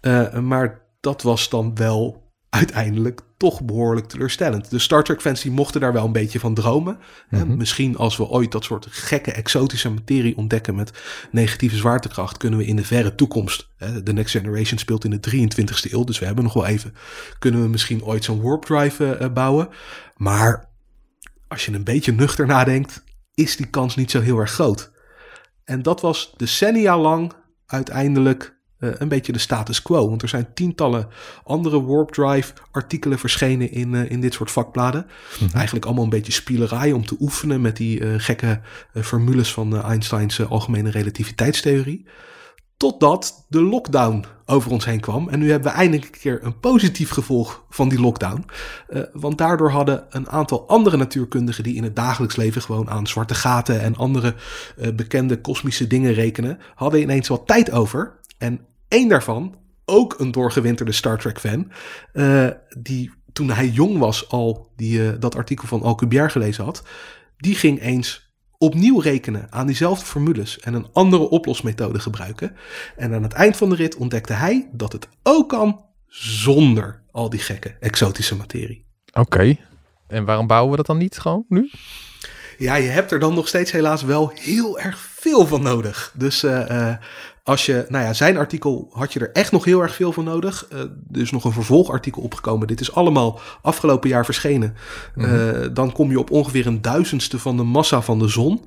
Eh, 0.00 0.38
maar 0.38 0.80
dat 1.00 1.22
was 1.22 1.48
dan 1.48 1.74
wel 1.74 2.24
uiteindelijk 2.50 3.20
toch 3.36 3.62
behoorlijk 3.62 4.06
teleurstellend. 4.06 4.70
De 4.70 4.78
Star 4.78 5.04
Trek 5.04 5.20
fans 5.20 5.42
die 5.42 5.50
mochten 5.50 5.80
daar 5.80 5.92
wel 5.92 6.04
een 6.04 6.12
beetje 6.12 6.40
van 6.40 6.54
dromen. 6.54 6.98
Hè, 7.28 7.46
misschien 7.46 7.96
als 7.96 8.16
we 8.16 8.24
ooit 8.28 8.52
dat 8.52 8.64
soort 8.64 8.86
gekke 8.90 9.32
exotische 9.32 9.90
materie 9.90 10.36
ontdekken 10.36 10.74
met 10.74 10.90
negatieve 11.30 11.76
zwaartekracht, 11.76 12.36
kunnen 12.36 12.58
we 12.58 12.66
in 12.66 12.76
de 12.76 12.84
verre 12.84 13.14
toekomst, 13.14 13.68
hè, 13.76 14.02
de 14.02 14.12
Next 14.12 14.30
Generation 14.30 14.78
speelt 14.78 15.04
in 15.04 15.10
de 15.10 15.20
23ste 15.20 15.92
eeuw, 15.92 16.04
dus 16.04 16.18
we 16.18 16.26
hebben 16.26 16.44
nog 16.44 16.52
wel 16.52 16.66
even, 16.66 16.94
kunnen 17.38 17.62
we 17.62 17.68
misschien 17.68 18.04
ooit 18.04 18.24
zo'n 18.24 18.42
warp 18.42 18.64
drive 18.64 19.04
eh, 19.04 19.24
eh, 19.24 19.32
bouwen. 19.32 19.68
Maar 20.16 20.68
als 21.48 21.64
je 21.66 21.72
een 21.72 21.84
beetje 21.84 22.12
nuchter 22.12 22.46
nadenkt, 22.46 23.04
is 23.36 23.56
die 23.56 23.66
kans 23.66 23.96
niet 23.96 24.10
zo 24.10 24.20
heel 24.20 24.38
erg 24.38 24.50
groot. 24.50 24.90
En 25.64 25.82
dat 25.82 26.00
was 26.00 26.34
decennia 26.36 26.98
lang 26.98 27.32
uiteindelijk 27.66 28.56
eh, 28.78 28.90
een 28.98 29.08
beetje 29.08 29.32
de 29.32 29.38
status 29.38 29.82
quo. 29.82 30.08
Want 30.08 30.22
er 30.22 30.28
zijn 30.28 30.54
tientallen 30.54 31.08
andere 31.44 31.84
Warp 31.84 32.10
Drive 32.10 32.52
artikelen 32.70 33.18
verschenen 33.18 33.70
in, 33.70 33.94
eh, 33.94 34.10
in 34.10 34.20
dit 34.20 34.34
soort 34.34 34.50
vakbladen. 34.50 35.06
Eigenlijk 35.54 35.84
allemaal 35.84 36.04
een 36.04 36.10
beetje 36.10 36.32
spielerij 36.32 36.92
om 36.92 37.06
te 37.06 37.16
oefenen 37.20 37.60
met 37.60 37.76
die 37.76 38.00
eh, 38.00 38.14
gekke 38.16 38.60
formules 38.94 39.52
van 39.52 39.82
Einsteins 39.82 40.48
algemene 40.48 40.90
relativiteitstheorie. 40.90 42.06
Totdat 42.76 43.44
de 43.48 43.62
lockdown 43.62 44.24
over 44.46 44.70
ons 44.70 44.84
heen 44.84 45.00
kwam. 45.00 45.28
En 45.28 45.38
nu 45.38 45.50
hebben 45.50 45.72
we 45.72 45.78
eindelijk 45.78 46.14
een 46.14 46.20
keer 46.20 46.40
een 46.42 46.60
positief 46.60 47.10
gevolg 47.10 47.64
van 47.70 47.88
die 47.88 48.00
lockdown. 48.00 48.44
Eh, 48.88 49.02
want 49.12 49.38
daardoor 49.38 49.70
hadden 49.70 50.06
een 50.10 50.28
aantal 50.28 50.68
andere 50.68 50.96
natuurkundigen 50.96 51.64
die 51.64 51.74
in 51.74 51.82
het 51.82 51.96
dagelijks 51.96 52.36
leven 52.36 52.62
gewoon 52.62 52.90
aan 52.90 53.06
zwarte 53.06 53.34
gaten 53.34 53.80
en 53.80 53.96
andere 53.96 54.34
eh, 54.76 54.92
bekende 54.94 55.40
kosmische 55.40 55.86
dingen 55.86 56.12
rekenen, 56.12 56.58
hadden 56.74 57.00
ineens 57.00 57.28
wat 57.28 57.46
tijd 57.46 57.70
over. 57.70 58.18
En 58.38 58.60
één 58.88 59.08
daarvan, 59.08 59.54
ook 59.84 60.14
een 60.18 60.32
doorgewinterde 60.32 60.92
Star 60.92 61.18
Trek 61.18 61.40
fan, 61.40 61.70
eh, 62.12 62.48
die 62.78 63.10
toen 63.32 63.50
hij 63.50 63.68
jong 63.68 63.98
was 63.98 64.28
al 64.28 64.72
die, 64.76 65.18
dat 65.18 65.36
artikel 65.36 65.68
van 65.68 65.82
Alcubierre 65.82 66.30
gelezen 66.30 66.64
had, 66.64 66.82
die 67.36 67.54
ging 67.54 67.80
eens 67.82 68.25
opnieuw 68.58 68.98
rekenen 68.98 69.46
aan 69.50 69.66
diezelfde 69.66 70.06
formules 70.06 70.58
en 70.58 70.74
een 70.74 70.86
andere 70.92 71.28
oplosmethode 71.28 71.98
gebruiken. 71.98 72.56
En 72.96 73.14
aan 73.14 73.22
het 73.22 73.32
eind 73.32 73.56
van 73.56 73.68
de 73.68 73.74
rit 73.76 73.96
ontdekte 73.96 74.32
hij 74.32 74.68
dat 74.72 74.92
het 74.92 75.08
ook 75.22 75.48
kan 75.48 75.84
zonder 76.06 77.02
al 77.10 77.30
die 77.30 77.40
gekke 77.40 77.76
exotische 77.80 78.36
materie. 78.36 78.86
Oké. 79.12 79.56
En 80.08 80.24
waarom 80.24 80.46
bouwen 80.46 80.70
we 80.70 80.76
dat 80.76 80.86
dan 80.86 80.98
niet 80.98 81.18
gewoon 81.18 81.44
nu? 81.48 81.70
Ja, 82.58 82.74
je 82.74 82.88
hebt 82.88 83.12
er 83.12 83.18
dan 83.18 83.34
nog 83.34 83.48
steeds 83.48 83.72
helaas 83.72 84.02
wel 84.02 84.32
heel 84.34 84.78
erg 84.78 84.98
veel 84.98 85.46
van 85.46 85.62
nodig. 85.62 86.12
Dus 86.14 86.42
eh, 86.42 86.90
eh, 86.90 86.96
als 87.46 87.66
je, 87.66 87.86
nou 87.88 88.04
ja, 88.04 88.12
zijn 88.12 88.36
artikel 88.36 88.88
had 88.92 89.12
je 89.12 89.20
er 89.20 89.32
echt 89.32 89.52
nog 89.52 89.64
heel 89.64 89.82
erg 89.82 89.94
veel 89.94 90.12
van 90.12 90.24
nodig. 90.24 90.66
Eh, 90.70 90.78
er 91.12 91.20
is 91.20 91.30
nog 91.30 91.44
een 91.44 91.52
vervolgartikel 91.52 92.22
opgekomen. 92.22 92.66
Dit 92.66 92.80
is 92.80 92.94
allemaal 92.94 93.40
afgelopen 93.62 94.08
jaar 94.08 94.24
verschenen. 94.24 94.74
Eh, 95.16 95.50
dan 95.72 95.92
kom 95.92 96.10
je 96.10 96.18
op 96.18 96.30
ongeveer 96.30 96.66
een 96.66 96.82
duizendste 96.82 97.38
van 97.38 97.56
de 97.56 97.62
massa 97.62 98.02
van 98.02 98.18
de 98.18 98.28
zon. 98.28 98.64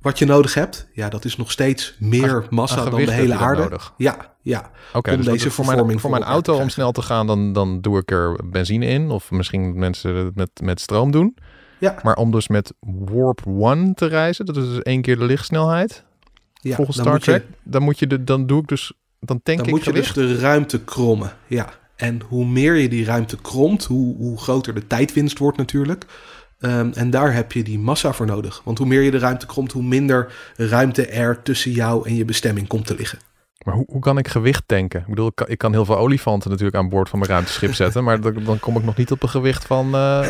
Wat 0.00 0.18
je 0.18 0.24
nodig 0.24 0.54
hebt, 0.54 0.88
ja, 0.92 1.08
dat 1.08 1.24
is 1.24 1.36
nog 1.36 1.50
steeds 1.50 1.96
meer 1.98 2.46
massa 2.50 2.84
dan 2.84 3.04
de 3.04 3.12
hele 3.12 3.34
aarde. 3.34 3.62
nodig? 3.62 3.94
Ja, 3.96 4.34
ja. 4.42 4.70
Oké, 4.92 5.10
Om 5.10 5.16
dus 5.16 5.26
deze 5.26 5.50
voor 5.50 5.66
mijn, 5.66 5.78
voor 5.78 6.00
voor 6.00 6.10
mijn 6.10 6.22
auto 6.22 6.60
om 6.60 6.68
snel 6.68 6.92
te 6.92 7.02
gaan, 7.02 7.26
dan, 7.26 7.52
dan 7.52 7.80
doe 7.80 7.98
ik 7.98 8.10
er 8.10 8.38
benzine 8.44 8.86
in. 8.86 9.10
Of 9.10 9.30
misschien 9.30 9.78
mensen 9.78 10.14
het 10.14 10.34
met, 10.34 10.50
met 10.62 10.80
stroom 10.80 11.10
doen. 11.10 11.36
Ja, 11.78 11.94
Maar 12.02 12.16
om 12.16 12.30
dus 12.30 12.48
met 12.48 12.72
Warp 12.80 13.46
1 13.46 13.94
te 13.94 14.06
reizen, 14.06 14.46
dat 14.46 14.56
is 14.56 14.64
dus 14.64 14.82
één 14.82 15.02
keer 15.02 15.18
de 15.18 15.24
lichtsnelheid. 15.24 16.04
ja 16.52 16.74
volgens 16.76 16.96
Star 16.98 17.14
je- 17.14 17.20
Trek. 17.20 17.44
Dan 17.62 17.82
moet 17.82 17.98
je 17.98 18.06
de, 18.06 18.24
dan 18.24 18.46
doe 18.46 18.60
ik 18.62 18.68
dus, 18.68 18.92
dan 19.20 19.40
tank 19.42 19.58
Dan 19.58 19.66
ik 19.66 19.72
moet 19.72 19.84
je 19.84 19.92
dus 19.92 20.12
de 20.12 20.38
ruimte 20.38 20.80
krommen. 20.84 21.32
Ja. 21.46 21.68
En 21.96 22.20
hoe 22.28 22.46
meer 22.46 22.74
je 22.74 22.88
die 22.88 23.04
ruimte 23.04 23.36
kromt, 23.36 23.84
hoe, 23.84 24.16
hoe 24.16 24.38
groter 24.38 24.74
de 24.74 24.86
tijdwinst 24.86 25.38
wordt 25.38 25.56
natuurlijk. 25.58 26.04
Ehm, 26.58 26.90
en 26.94 27.10
daar 27.10 27.34
heb 27.34 27.52
je 27.52 27.62
die 27.62 27.78
massa 27.78 28.12
voor 28.12 28.26
nodig. 28.26 28.60
Want 28.64 28.78
hoe 28.78 28.86
meer 28.86 29.02
je 29.02 29.10
de 29.10 29.18
ruimte 29.18 29.46
kromt, 29.46 29.72
hoe 29.72 29.82
minder 29.82 30.32
ruimte 30.56 31.06
er 31.06 31.42
tussen 31.42 31.70
jou 31.70 32.08
en 32.08 32.14
je 32.14 32.24
bestemming 32.24 32.66
komt 32.66 32.86
te 32.86 32.94
liggen. 32.94 33.18
Maar 33.64 33.74
hoe, 33.74 33.84
hoe 33.88 34.00
kan 34.00 34.18
ik 34.18 34.28
gewicht 34.28 34.62
tanken? 34.66 35.00
Ik 35.00 35.06
bedoel, 35.06 35.26
ik 35.26 35.34
kan, 35.34 35.48
ik 35.48 35.58
kan 35.58 35.72
heel 35.72 35.84
veel 35.84 35.98
olifanten 35.98 36.50
natuurlijk 36.50 36.76
aan 36.76 36.88
boord 36.88 37.08
van 37.08 37.18
mijn 37.18 37.30
ruimteschip 37.30 37.74
zetten. 37.84 38.04
maar 38.04 38.20
dan, 38.20 38.44
dan 38.44 38.58
kom 38.58 38.76
ik 38.76 38.84
nog 38.84 38.96
niet 38.96 39.10
op 39.10 39.22
een 39.22 39.28
gewicht 39.28 39.64
van, 39.64 39.94
eh, 39.94 40.28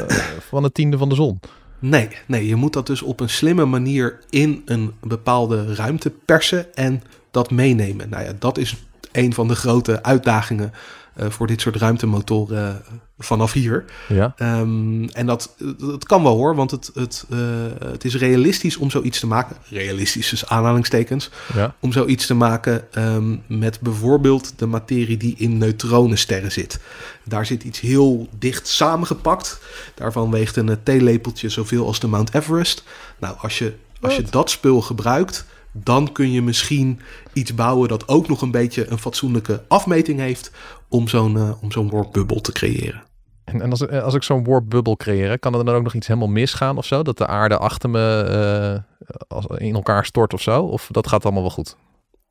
van 0.48 0.64
een 0.64 0.72
tiende 0.72 0.98
van 0.98 1.08
de 1.08 1.14
zon. 1.14 1.40
Nee, 1.78 2.08
nee, 2.26 2.46
je 2.46 2.54
moet 2.54 2.72
dat 2.72 2.86
dus 2.86 3.02
op 3.02 3.20
een 3.20 3.28
slimme 3.28 3.64
manier 3.64 4.18
in 4.30 4.62
een 4.64 4.92
bepaalde 5.00 5.74
ruimte 5.74 6.10
persen 6.10 6.74
en 6.74 7.02
dat 7.30 7.50
meenemen. 7.50 8.08
Nou 8.08 8.24
ja, 8.24 8.32
dat 8.38 8.58
is 8.58 8.76
een 9.12 9.34
van 9.34 9.48
de 9.48 9.54
grote 9.54 10.02
uitdagingen 10.02 10.72
voor 11.18 11.46
dit 11.46 11.60
soort 11.60 11.76
ruimtemotoren 11.76 12.68
eh, 12.68 12.92
vanaf 13.18 13.52
hier. 13.52 13.84
Ja. 14.08 14.32
Ehm, 14.36 15.04
en 15.04 15.26
dat, 15.26 15.54
dat 15.78 16.04
kan 16.04 16.22
wel 16.22 16.36
hoor, 16.36 16.54
want 16.54 16.70
het, 16.70 16.90
het, 16.94 17.24
eh, 17.30 17.38
het 17.78 18.04
is 18.04 18.16
realistisch 18.16 18.76
om 18.76 18.90
zoiets 18.90 19.20
te 19.20 19.26
maken. 19.26 19.56
Realistisch 19.68 20.28
dus 20.28 20.46
aanhalingstekens. 20.46 21.30
Ja. 21.54 21.74
Om 21.80 21.92
zoiets 21.92 22.26
te 22.26 22.34
maken 22.34 22.92
ehm, 22.92 23.36
met 23.46 23.80
bijvoorbeeld 23.80 24.52
de 24.56 24.66
materie 24.66 25.16
die 25.16 25.34
in 25.38 25.58
neutronensterren 25.58 26.52
zit. 26.52 26.80
Daar 27.24 27.46
zit 27.46 27.62
iets 27.64 27.80
heel 27.80 28.28
dicht 28.38 28.68
samengepakt. 28.68 29.60
Daarvan 29.94 30.30
weegt 30.30 30.56
een 30.56 30.68
eh, 30.68 30.76
theelepeltje 30.82 31.48
zoveel 31.48 31.86
als 31.86 32.00
de 32.00 32.06
Mount 32.06 32.34
Everest. 32.34 32.84
Nou, 33.18 33.36
als 33.38 33.58
je, 33.58 33.74
als 34.00 34.16
je 34.16 34.22
dat 34.22 34.50
spul 34.50 34.80
gebruikt, 34.80 35.46
dan 35.72 36.12
kun 36.12 36.30
je 36.30 36.42
misschien 36.42 37.00
iets 37.32 37.54
bouwen 37.54 37.88
dat 37.88 38.08
ook 38.08 38.28
nog 38.28 38.42
een 38.42 38.50
beetje 38.50 38.90
een 38.90 38.98
fatsoenlijke 38.98 39.62
afmeting 39.68 40.18
heeft 40.18 40.50
om 40.88 41.08
zo'n 41.08 41.36
eh, 41.36 41.62
om 41.62 41.72
zo'n 41.72 41.90
warpbubbel 41.90 42.40
te 42.40 42.52
creëren. 42.52 43.02
En, 43.44 43.62
en 43.62 43.70
als, 43.70 43.86
eh, 43.86 44.02
als 44.02 44.14
ik 44.14 44.22
zo'n 44.22 44.44
warpbubbel 44.44 44.96
creëer, 44.96 45.38
kan 45.38 45.54
er 45.54 45.64
dan 45.64 45.74
ook 45.74 45.82
nog 45.82 45.94
iets 45.94 46.06
helemaal 46.06 46.28
misgaan 46.28 46.76
of 46.76 46.84
zo? 46.84 47.02
Dat 47.02 47.18
de 47.18 47.26
aarde 47.26 47.58
achter 47.58 47.90
me 47.90 48.20
eh, 49.28 49.44
in 49.56 49.74
elkaar 49.74 50.04
stort 50.04 50.34
of 50.34 50.40
zo? 50.40 50.62
Of 50.62 50.88
dat 50.90 51.08
gaat 51.08 51.24
allemaal 51.24 51.42
wel 51.42 51.50
goed? 51.50 51.76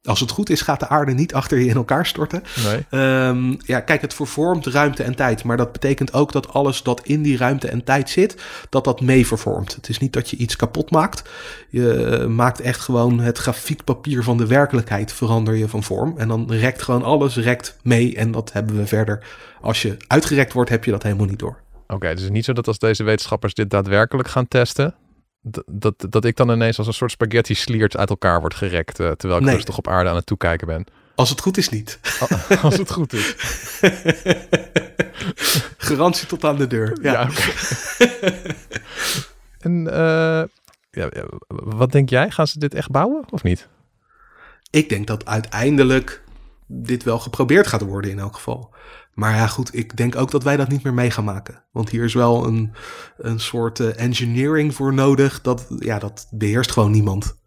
Als 0.04 0.20
het 0.20 0.32
goed 0.32 0.50
is, 0.50 0.62
gaat 0.62 0.80
de 0.80 0.88
aarde 0.88 1.14
niet 1.14 1.34
achter 1.34 1.60
je 1.60 1.66
in 1.66 1.76
elkaar 1.76 2.06
storten. 2.06 2.44
Nee. 2.66 2.86
Ehm, 2.90 3.56
ja, 3.66 3.80
kijk, 3.80 4.02
het 4.02 4.14
vervormt 4.14 4.66
ruimte 4.66 5.04
en 5.04 5.16
tijd. 5.16 5.44
Maar 5.44 5.58
dat 5.58 5.72
betekent 5.72 6.14
ook 6.14 6.32
dat 6.32 6.54
alles 6.54 6.84
dat 6.84 7.02
in 7.04 7.22
die 7.22 7.38
ruimte 7.38 7.68
en 7.68 7.84
tijd 7.84 8.10
zit, 8.10 8.36
dat 8.70 8.84
dat 8.84 9.02
mee 9.02 9.28
vervormt. 9.28 9.76
Het 9.76 9.90
is 9.90 10.00
niet 10.00 10.14
dat 10.14 10.30
je 10.30 10.38
iets 10.38 10.56
kapot 10.56 10.92
maakt. 10.92 11.30
Je 11.70 12.26
maakt 12.30 12.62
echt 12.62 12.80
gewoon 12.80 13.20
het 13.20 13.38
grafiekpapier 13.38 14.24
van 14.24 14.38
de 14.38 14.48
werkelijkheid 14.48 15.14
verander 15.14 15.56
je 15.56 15.68
van 15.68 15.84
vorm. 15.84 16.14
En 16.18 16.28
dan 16.28 16.52
rekt 16.52 16.82
gewoon 16.82 17.04
alles 17.04 17.36
rekt 17.36 17.78
mee. 17.84 18.16
En 18.16 18.32
dat 18.32 18.54
hebben 18.54 18.78
we 18.78 18.88
verder. 18.88 19.26
Als 19.62 19.82
je 19.82 19.98
uitgerekt 20.08 20.54
wordt, 20.54 20.70
heb 20.70 20.84
je 20.84 20.92
dat 20.92 21.04
helemaal 21.04 21.26
niet 21.26 21.40
door. 21.40 21.60
Oké, 21.88 22.00
dus 22.00 22.10
het 22.10 22.20
is 22.20 22.30
niet 22.30 22.46
zo 22.46 22.54
dat 22.54 22.68
als 22.68 22.80
deze 22.80 23.04
wetenschappers 23.04 23.54
dit 23.54 23.70
daadwerkelijk 23.70 24.28
gaan 24.28 24.48
testen, 24.48 24.96
dat, 25.66 26.06
dat, 26.10 26.26
ik 26.26 26.36
dan 26.36 26.52
ineens 26.52 26.78
als 26.78 26.88
een 26.88 26.94
soort 26.94 27.12
spaghetti 27.12 27.54
sliert 27.56 27.98
uit 27.98 28.10
elkaar 28.10 28.40
word 28.40 28.54
gerekt, 28.54 29.00
eh, 29.00 29.12
terwijl 29.12 29.40
ik 29.40 29.46
Nee. 29.46 29.56
rustig 29.56 29.78
op 29.78 29.88
aarde 29.88 30.10
aan 30.10 30.16
het 30.16 30.26
toekijken 30.26 30.68
ben. 30.68 30.86
Als 31.16 31.30
het 31.30 31.42
goed 31.42 31.58
is, 31.58 31.70
niet. 31.70 32.00
als 32.62 32.78
het 32.78 32.92
goed 32.92 33.14
is. 33.14 33.36
Garantie 35.78 36.28
tot 36.28 36.44
aan 36.44 36.56
de 36.58 36.68
deur. 36.68 36.98
Ja. 37.02 37.30
En 39.60 39.88
eh, 39.94 40.44
ja, 40.92 41.10
wat 41.48 41.92
denk 41.92 42.10
jij? 42.10 42.32
Gaan 42.32 42.48
ze 42.48 42.60
dit 42.60 42.74
echt 42.74 42.92
bouwen 42.92 43.26
of 43.30 43.44
niet? 43.44 43.68
Ik 44.70 44.90
denk 44.90 45.08
dat 45.08 45.26
uiteindelijk 45.26 46.24
dit 46.68 47.04
wel 47.04 47.20
geprobeerd 47.20 47.68
gaat 47.68 47.82
worden 47.82 48.12
in 48.12 48.20
elk 48.20 48.36
geval. 48.36 48.74
Maar 49.18 49.36
ja, 49.36 49.48
goed, 49.48 49.76
ik 49.76 49.98
denk 49.98 50.16
ook 50.16 50.32
dat 50.32 50.44
wij 50.44 50.58
dat 50.58 50.68
niet 50.68 50.84
meer 50.84 50.94
mee 50.94 51.12
gaan 51.12 51.24
maken. 51.24 51.64
Want 51.72 51.90
hier 51.90 52.04
is 52.04 52.14
wel 52.14 52.46
een, 52.46 52.74
een 53.18 53.40
soort 53.40 53.80
uh, 53.80 54.00
engineering 54.00 54.76
voor 54.76 54.94
nodig. 54.94 55.42
Dat, 55.42 55.68
ja, 55.80 56.00
dat 56.00 56.28
beheerst 56.32 56.72
gewoon 56.72 56.92
niemand. 56.92 57.40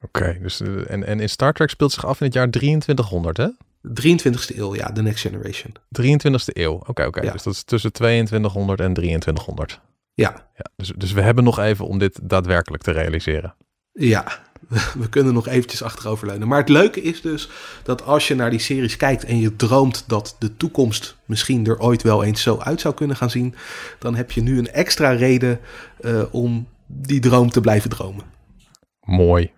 Oké, 0.00 0.38
dus 0.42 0.60
uh, 0.60 0.90
en, 0.90 1.04
en 1.04 1.20
in 1.20 1.28
Star 1.28 1.52
Trek 1.52 1.70
speelt 1.70 1.92
zich 1.92 2.06
af 2.06 2.20
in 2.20 2.26
het 2.26 2.34
jaar 2.34 2.50
2300, 2.50 3.36
hè? 3.36 3.48
23e 3.88 4.56
eeuw, 4.56 4.74
ja, 4.74 4.92
The 4.92 5.02
Next 5.02 5.20
Generation. 5.20 5.72
23e 5.74 6.52
eeuw, 6.52 6.72
oké, 6.72 6.90
okay, 6.90 7.06
oké. 7.06 7.18
Okay. 7.18 7.24
Ja. 7.24 7.32
Dus 7.32 7.42
dat 7.42 7.52
is 7.52 7.62
tussen 7.62 7.92
2200 7.92 8.80
en 8.80 8.94
2300. 8.94 9.80
Ja. 10.14 10.48
ja 10.54 10.64
dus, 10.76 10.92
dus 10.96 11.12
we 11.12 11.20
hebben 11.20 11.44
nog 11.44 11.58
even 11.58 11.86
om 11.86 11.98
dit 11.98 12.18
daadwerkelijk 12.22 12.82
te 12.82 12.90
realiseren. 12.90 13.54
Ja, 13.92 14.45
we 14.98 15.08
kunnen 15.10 15.34
nog 15.34 15.48
eventjes 15.48 15.82
achteroverleunen. 15.82 16.48
Maar 16.48 16.58
het 16.58 16.68
leuke 16.68 17.02
is 17.02 17.20
dus 17.20 17.48
dat 17.82 18.02
als 18.04 18.28
je 18.28 18.34
naar 18.34 18.50
die 18.50 18.58
series 18.58 18.96
kijkt 18.96 19.24
en 19.24 19.38
je 19.38 19.56
droomt 19.56 20.04
dat 20.06 20.36
de 20.38 20.56
toekomst 20.56 21.16
misschien 21.24 21.66
er 21.66 21.78
ooit 21.78 22.02
wel 22.02 22.24
eens 22.24 22.42
zo 22.42 22.58
uit 22.58 22.80
zou 22.80 22.94
kunnen 22.94 23.16
gaan 23.16 23.30
zien, 23.30 23.54
dan 23.98 24.14
heb 24.14 24.30
je 24.30 24.42
nu 24.42 24.58
een 24.58 24.70
extra 24.70 25.10
reden 25.10 25.60
uh, 26.00 26.22
om 26.30 26.68
die 26.86 27.20
droom 27.20 27.50
te 27.50 27.60
blijven 27.60 27.90
dromen. 27.90 28.24
Mooi. 29.00 29.52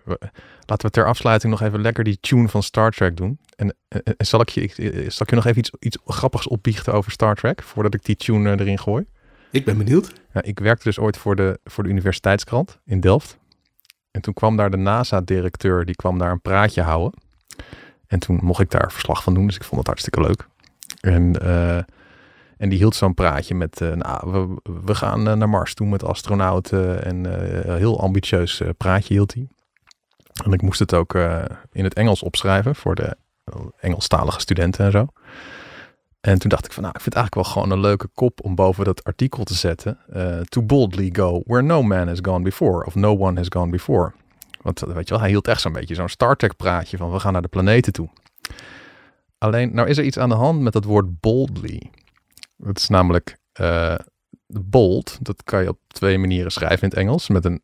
Laten 0.65 0.85
we 0.85 0.91
ter 0.91 1.05
afsluiting 1.05 1.51
nog 1.51 1.61
even 1.61 1.81
lekker 1.81 2.03
die 2.03 2.17
tune 2.19 2.49
van 2.49 2.63
Star 2.63 2.91
Trek 2.91 3.17
doen. 3.17 3.39
En, 3.55 3.75
en, 3.87 4.03
en 4.03 4.25
zal, 4.25 4.41
ik 4.41 4.49
je, 4.49 4.61
ik, 4.61 4.73
zal 5.11 5.21
ik 5.21 5.29
je 5.29 5.35
nog 5.35 5.45
even 5.45 5.57
iets, 5.57 5.71
iets 5.79 5.97
grappigs 6.05 6.47
opbiechten 6.47 6.93
over 6.93 7.11
Star 7.11 7.35
Trek, 7.35 7.63
voordat 7.63 7.93
ik 7.93 8.05
die 8.05 8.15
tune 8.15 8.59
erin 8.59 8.79
gooi? 8.79 9.05
Ik 9.51 9.65
ben 9.65 9.77
benieuwd. 9.77 10.13
Ja, 10.33 10.41
ik 10.41 10.59
werkte 10.59 10.83
dus 10.83 10.99
ooit 10.99 11.17
voor 11.17 11.35
de, 11.35 11.59
voor 11.63 11.83
de 11.83 11.89
universiteitskrant 11.89 12.79
in 12.85 12.99
Delft. 12.99 13.38
En 14.19 14.25
toen 14.25 14.33
kwam 14.33 14.57
daar 14.57 14.69
de 14.69 14.77
NASA-directeur, 14.77 15.85
die 15.85 15.95
kwam 15.95 16.17
daar 16.17 16.31
een 16.31 16.41
praatje 16.41 16.81
houden. 16.81 17.19
En 18.07 18.19
toen 18.19 18.39
mocht 18.41 18.61
ik 18.61 18.71
daar 18.71 18.91
verslag 18.91 19.23
van 19.23 19.33
doen, 19.33 19.45
dus 19.45 19.55
ik 19.55 19.63
vond 19.63 19.77
het 19.77 19.87
hartstikke 19.87 20.21
leuk. 20.21 20.47
En, 21.01 21.35
uh, 21.43 21.75
en 22.57 22.69
die 22.69 22.77
hield 22.77 22.95
zo'n 22.95 23.13
praatje 23.13 23.55
met, 23.55 23.81
uh, 23.81 23.93
nou, 23.93 24.31
we, 24.31 24.71
we 24.85 24.95
gaan 24.95 25.27
uh, 25.27 25.33
naar 25.33 25.49
Mars 25.49 25.73
toe 25.73 25.87
met 25.87 26.03
astronauten. 26.03 27.03
En 27.03 27.25
een 27.69 27.77
heel 27.77 28.01
ambitieus 28.01 28.61
praatje 28.77 29.13
hield 29.13 29.33
hij. 29.33 29.47
En 30.43 30.51
ik 30.51 30.61
moest 30.61 30.79
het 30.79 30.93
ook 30.93 31.15
in 31.71 31.83
het 31.83 31.93
Engels 31.93 32.23
opschrijven 32.23 32.75
voor 32.75 32.95
de 32.95 33.17
Engelstalige 33.79 34.39
studenten 34.39 34.85
en 34.85 34.91
zo. 34.91 35.07
En 36.19 36.39
toen 36.39 36.49
dacht 36.49 36.65
ik 36.65 36.71
van, 36.71 36.83
nou, 36.83 36.95
ik 36.95 37.01
vind 37.01 37.15
het 37.15 37.23
eigenlijk 37.23 37.35
wel 37.35 37.63
gewoon 37.63 37.77
een 37.77 37.89
leuke 37.89 38.07
kop 38.07 38.43
om 38.43 38.55
boven 38.55 38.85
dat 38.85 39.03
artikel 39.03 39.43
te 39.43 39.53
zetten. 39.53 39.99
Uh, 40.13 40.39
to 40.39 40.63
boldly 40.63 41.09
go 41.11 41.41
where 41.45 41.63
no 41.63 41.81
man 41.81 42.07
has 42.07 42.19
gone 42.21 42.43
before. 42.43 42.85
Of 42.85 42.95
no 42.95 43.17
one 43.17 43.37
has 43.37 43.47
gone 43.49 43.71
before. 43.71 44.13
Want 44.61 44.79
weet 44.79 45.07
je 45.07 45.13
wel, 45.13 45.19
hij 45.19 45.29
hield 45.29 45.47
echt 45.47 45.61
zo'n 45.61 45.73
beetje 45.73 45.95
zo'n 45.95 46.09
Star 46.09 46.35
Trek 46.35 46.55
praatje 46.55 46.97
van 46.97 47.11
we 47.11 47.19
gaan 47.19 47.33
naar 47.33 47.41
de 47.41 47.47
planeten 47.47 47.93
toe. 47.93 48.09
Alleen, 49.37 49.73
nou 49.73 49.87
is 49.87 49.97
er 49.97 50.03
iets 50.03 50.17
aan 50.17 50.29
de 50.29 50.35
hand 50.35 50.61
met 50.61 50.73
dat 50.73 50.83
woord 50.83 51.19
boldly. 51.19 51.91
Dat 52.57 52.77
is 52.77 52.87
namelijk 52.87 53.37
uh, 53.59 53.95
bold. 54.47 55.17
Dat 55.21 55.43
kan 55.43 55.61
je 55.61 55.69
op 55.69 55.79
twee 55.87 56.17
manieren 56.17 56.51
schrijven 56.51 56.81
in 56.81 56.89
het 56.89 56.97
Engels. 56.97 57.27
Met 57.27 57.45
een, 57.45 57.61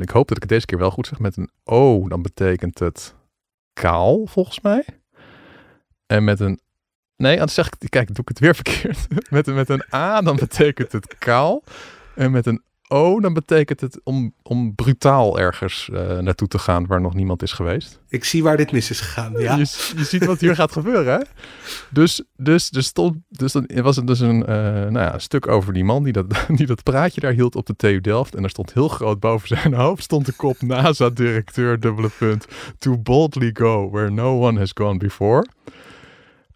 ik 0.00 0.10
hoop 0.10 0.28
dat 0.28 0.36
ik 0.36 0.42
het 0.42 0.52
deze 0.52 0.66
keer 0.66 0.78
wel 0.78 0.90
goed 0.90 1.06
zeg. 1.06 1.18
Met 1.18 1.36
een 1.36 1.50
O, 1.64 2.08
dan 2.08 2.22
betekent 2.22 2.78
het 2.78 3.14
kaal, 3.72 4.26
volgens 4.26 4.60
mij. 4.60 4.84
En 6.06 6.24
met 6.24 6.40
een 6.40 6.60
Nee, 7.20 7.34
anders 7.34 7.54
zeg 7.54 7.68
ik, 7.78 7.90
kijk, 7.90 8.06
doe 8.06 8.16
ik 8.20 8.28
het 8.28 8.38
weer 8.38 8.54
verkeerd. 8.62 9.06
met, 9.30 9.46
met 9.46 9.68
een 9.68 9.82
A, 9.94 10.20
dan 10.20 10.36
betekent 10.36 10.92
het 10.92 11.18
kaal. 11.18 11.64
En 12.14 12.30
met 12.30 12.46
een 12.46 12.62
O, 12.88 13.20
dan 13.20 13.32
betekent 13.32 13.80
het 13.80 14.00
om, 14.04 14.34
om 14.42 14.74
brutaal 14.74 15.38
ergens 15.38 15.88
uh, 15.92 16.18
naartoe 16.18 16.48
te 16.48 16.58
gaan 16.58 16.86
waar 16.86 17.00
nog 17.00 17.14
niemand 17.14 17.42
is 17.42 17.52
geweest. 17.52 18.00
Ik 18.08 18.24
zie 18.24 18.42
waar 18.42 18.56
dit 18.56 18.72
mis 18.72 18.90
is 18.90 19.00
gegaan, 19.00 19.32
ja. 19.32 19.54
Je, 19.54 19.92
je 19.96 20.04
ziet 20.04 20.24
wat 20.24 20.40
hier 20.40 20.54
gaat 20.54 20.72
gebeuren, 20.72 21.14
hè? 21.14 21.20
Dus, 21.90 22.22
dus, 22.36 22.70
dus, 22.70 22.86
stond, 22.86 23.16
dus 23.28 23.52
dan 23.52 23.66
was 23.74 23.96
het 23.96 24.06
dus 24.06 24.20
een, 24.20 24.40
uh, 24.40 24.46
nou 24.46 24.98
ja, 24.98 25.14
een 25.14 25.20
stuk 25.20 25.48
over 25.48 25.72
die 25.72 25.84
man 25.84 26.02
die 26.02 26.12
dat, 26.12 26.26
die 26.58 26.66
dat 26.66 26.82
praatje 26.82 27.20
daar 27.20 27.32
hield 27.32 27.56
op 27.56 27.66
de 27.66 27.76
TU 27.76 28.00
Delft. 28.00 28.34
En 28.34 28.42
er 28.42 28.50
stond 28.50 28.72
heel 28.72 28.88
groot 28.88 29.20
boven 29.20 29.48
zijn 29.48 29.74
hoofd 29.74 30.02
stond 30.02 30.26
de 30.26 30.32
kop 30.32 30.62
NASA-directeur, 30.62 31.80
dubbele 31.80 32.10
punt, 32.18 32.46
to 32.78 32.98
boldly 32.98 33.50
go 33.52 33.90
where 33.90 34.10
no 34.10 34.46
one 34.46 34.58
has 34.58 34.70
gone 34.74 34.98
before. 34.98 35.46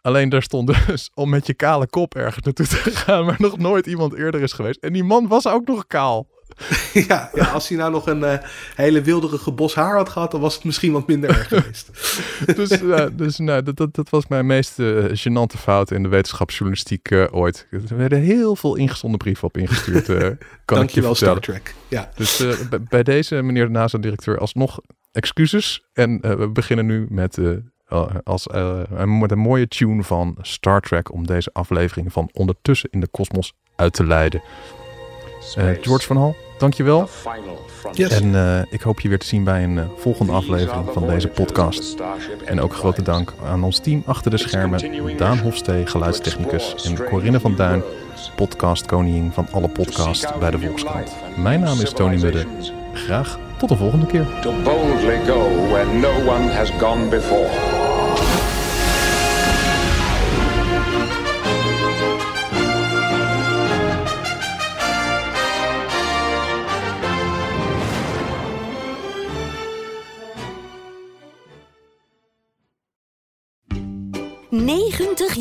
Alleen 0.04 0.28
daar 0.28 0.42
stond 0.42 0.86
dus 0.86 1.10
om 1.14 1.28
met 1.30 1.46
je 1.46 1.54
kale 1.54 1.86
kop 1.86 2.14
ergens 2.14 2.44
naartoe 2.44 2.66
te 2.66 2.76
gaan, 3.04 3.24
maar 3.24 3.36
nog 3.38 3.58
nooit 3.58 3.86
iemand 3.86 4.14
eerder 4.14 4.42
is 4.42 4.52
geweest. 4.52 4.78
En 4.80 4.92
die 4.92 5.04
man 5.04 5.28
was 5.28 5.46
ook 5.46 5.66
nog 5.66 5.86
kaal. 5.86 6.28
Ja, 7.08 7.30
ja 7.34 7.44
als 7.44 7.68
hij 7.68 7.78
nou 7.78 7.90
nog 7.90 8.06
een 8.06 8.20
uh, 8.20 8.34
hele 8.74 9.02
wilderige 9.02 9.52
bos 9.52 9.74
haar 9.74 9.96
had 9.96 10.08
gehad, 10.08 10.30
dan 10.30 10.40
was 10.40 10.54
het 10.54 10.64
misschien 10.64 10.92
wat 10.92 11.06
minder 11.06 11.30
erg 11.30 11.48
geweest. 11.48 11.90
dus 12.56 12.82
uh, 12.82 13.06
dus 13.12 13.38
nou, 13.38 13.62
dat, 13.62 13.76
dat, 13.76 13.94
dat 13.94 14.10
was 14.10 14.26
mijn 14.26 14.46
meest 14.46 14.78
uh, 14.78 15.04
gênante 15.04 15.58
fout 15.58 15.90
in 15.90 16.02
de 16.02 16.08
wetenschapsjournalistiek 16.08 17.12
ooit. 17.30 17.66
Er 17.70 17.96
werden 17.96 18.20
heel 18.20 18.56
veel 18.56 18.76
ingezonden 18.76 19.18
brieven 19.18 19.44
op 19.44 19.56
ingestuurd. 19.56 20.06
kan 20.64 20.78
Dank 20.78 20.90
je 20.90 21.00
wel, 21.00 21.14
Star 21.14 21.40
Trek. 21.40 21.74
Ja. 21.88 22.10
Dus 22.14 22.44
bij 22.88 23.02
deze, 23.02 23.42
meneer 23.42 23.64
de 23.64 23.72
NASA-directeur, 23.72 24.38
alsnog 24.38 24.80
excuses. 25.12 25.88
En 25.92 26.20
we 26.20 26.48
beginnen 26.48 26.86
nu 26.86 27.06
met 27.08 27.38
als, 28.24 28.46
uh, 28.54 29.04
met 29.04 29.30
een 29.30 29.38
mooie 29.38 29.68
tune 29.68 30.02
van 30.02 30.36
Star 30.40 30.80
Trek 30.80 31.12
om 31.12 31.26
deze 31.26 31.50
aflevering 31.52 32.12
van 32.12 32.28
Ondertussen 32.32 32.88
in 32.92 33.00
de 33.00 33.06
Kosmos 33.06 33.52
uit 33.76 33.92
te 33.92 34.06
leiden. 34.06 34.42
Uh, 35.58 35.64
George 35.80 36.06
van 36.06 36.16
Hal, 36.16 36.36
dankjewel. 36.58 37.08
Yes. 37.92 38.20
En 38.20 38.28
uh, 38.28 38.58
ik 38.70 38.80
hoop 38.80 39.00
je 39.00 39.08
weer 39.08 39.18
te 39.18 39.26
zien 39.26 39.44
bij 39.44 39.64
een 39.64 39.88
volgende 39.96 40.32
aflevering 40.32 40.84
van 40.92 41.06
deze 41.06 41.28
podcast. 41.28 41.96
En 42.44 42.60
ook 42.60 42.74
grote 42.74 43.02
dank 43.02 43.32
aan 43.44 43.64
ons 43.64 43.78
team 43.78 44.02
achter 44.06 44.30
de 44.30 44.36
schermen. 44.36 45.16
Daan 45.16 45.38
Hofstee, 45.38 45.86
geluidstechnicus. 45.86 46.84
En 46.84 47.04
Corinne 47.04 47.40
van 47.40 47.54
Duin, 47.54 47.82
podcastkoningin 48.36 49.32
van 49.32 49.48
alle 49.50 49.68
podcasts 49.68 50.38
bij 50.38 50.50
de 50.50 50.58
Volkskrant. 50.58 51.14
Mijn 51.36 51.60
naam 51.60 51.80
is 51.80 51.92
Tony 51.92 52.20
Mudde. 52.20 52.46
Graag 52.92 53.38
tot 53.58 53.68
de 53.68 53.76
volgende 53.76 54.06
keer. 54.06 54.26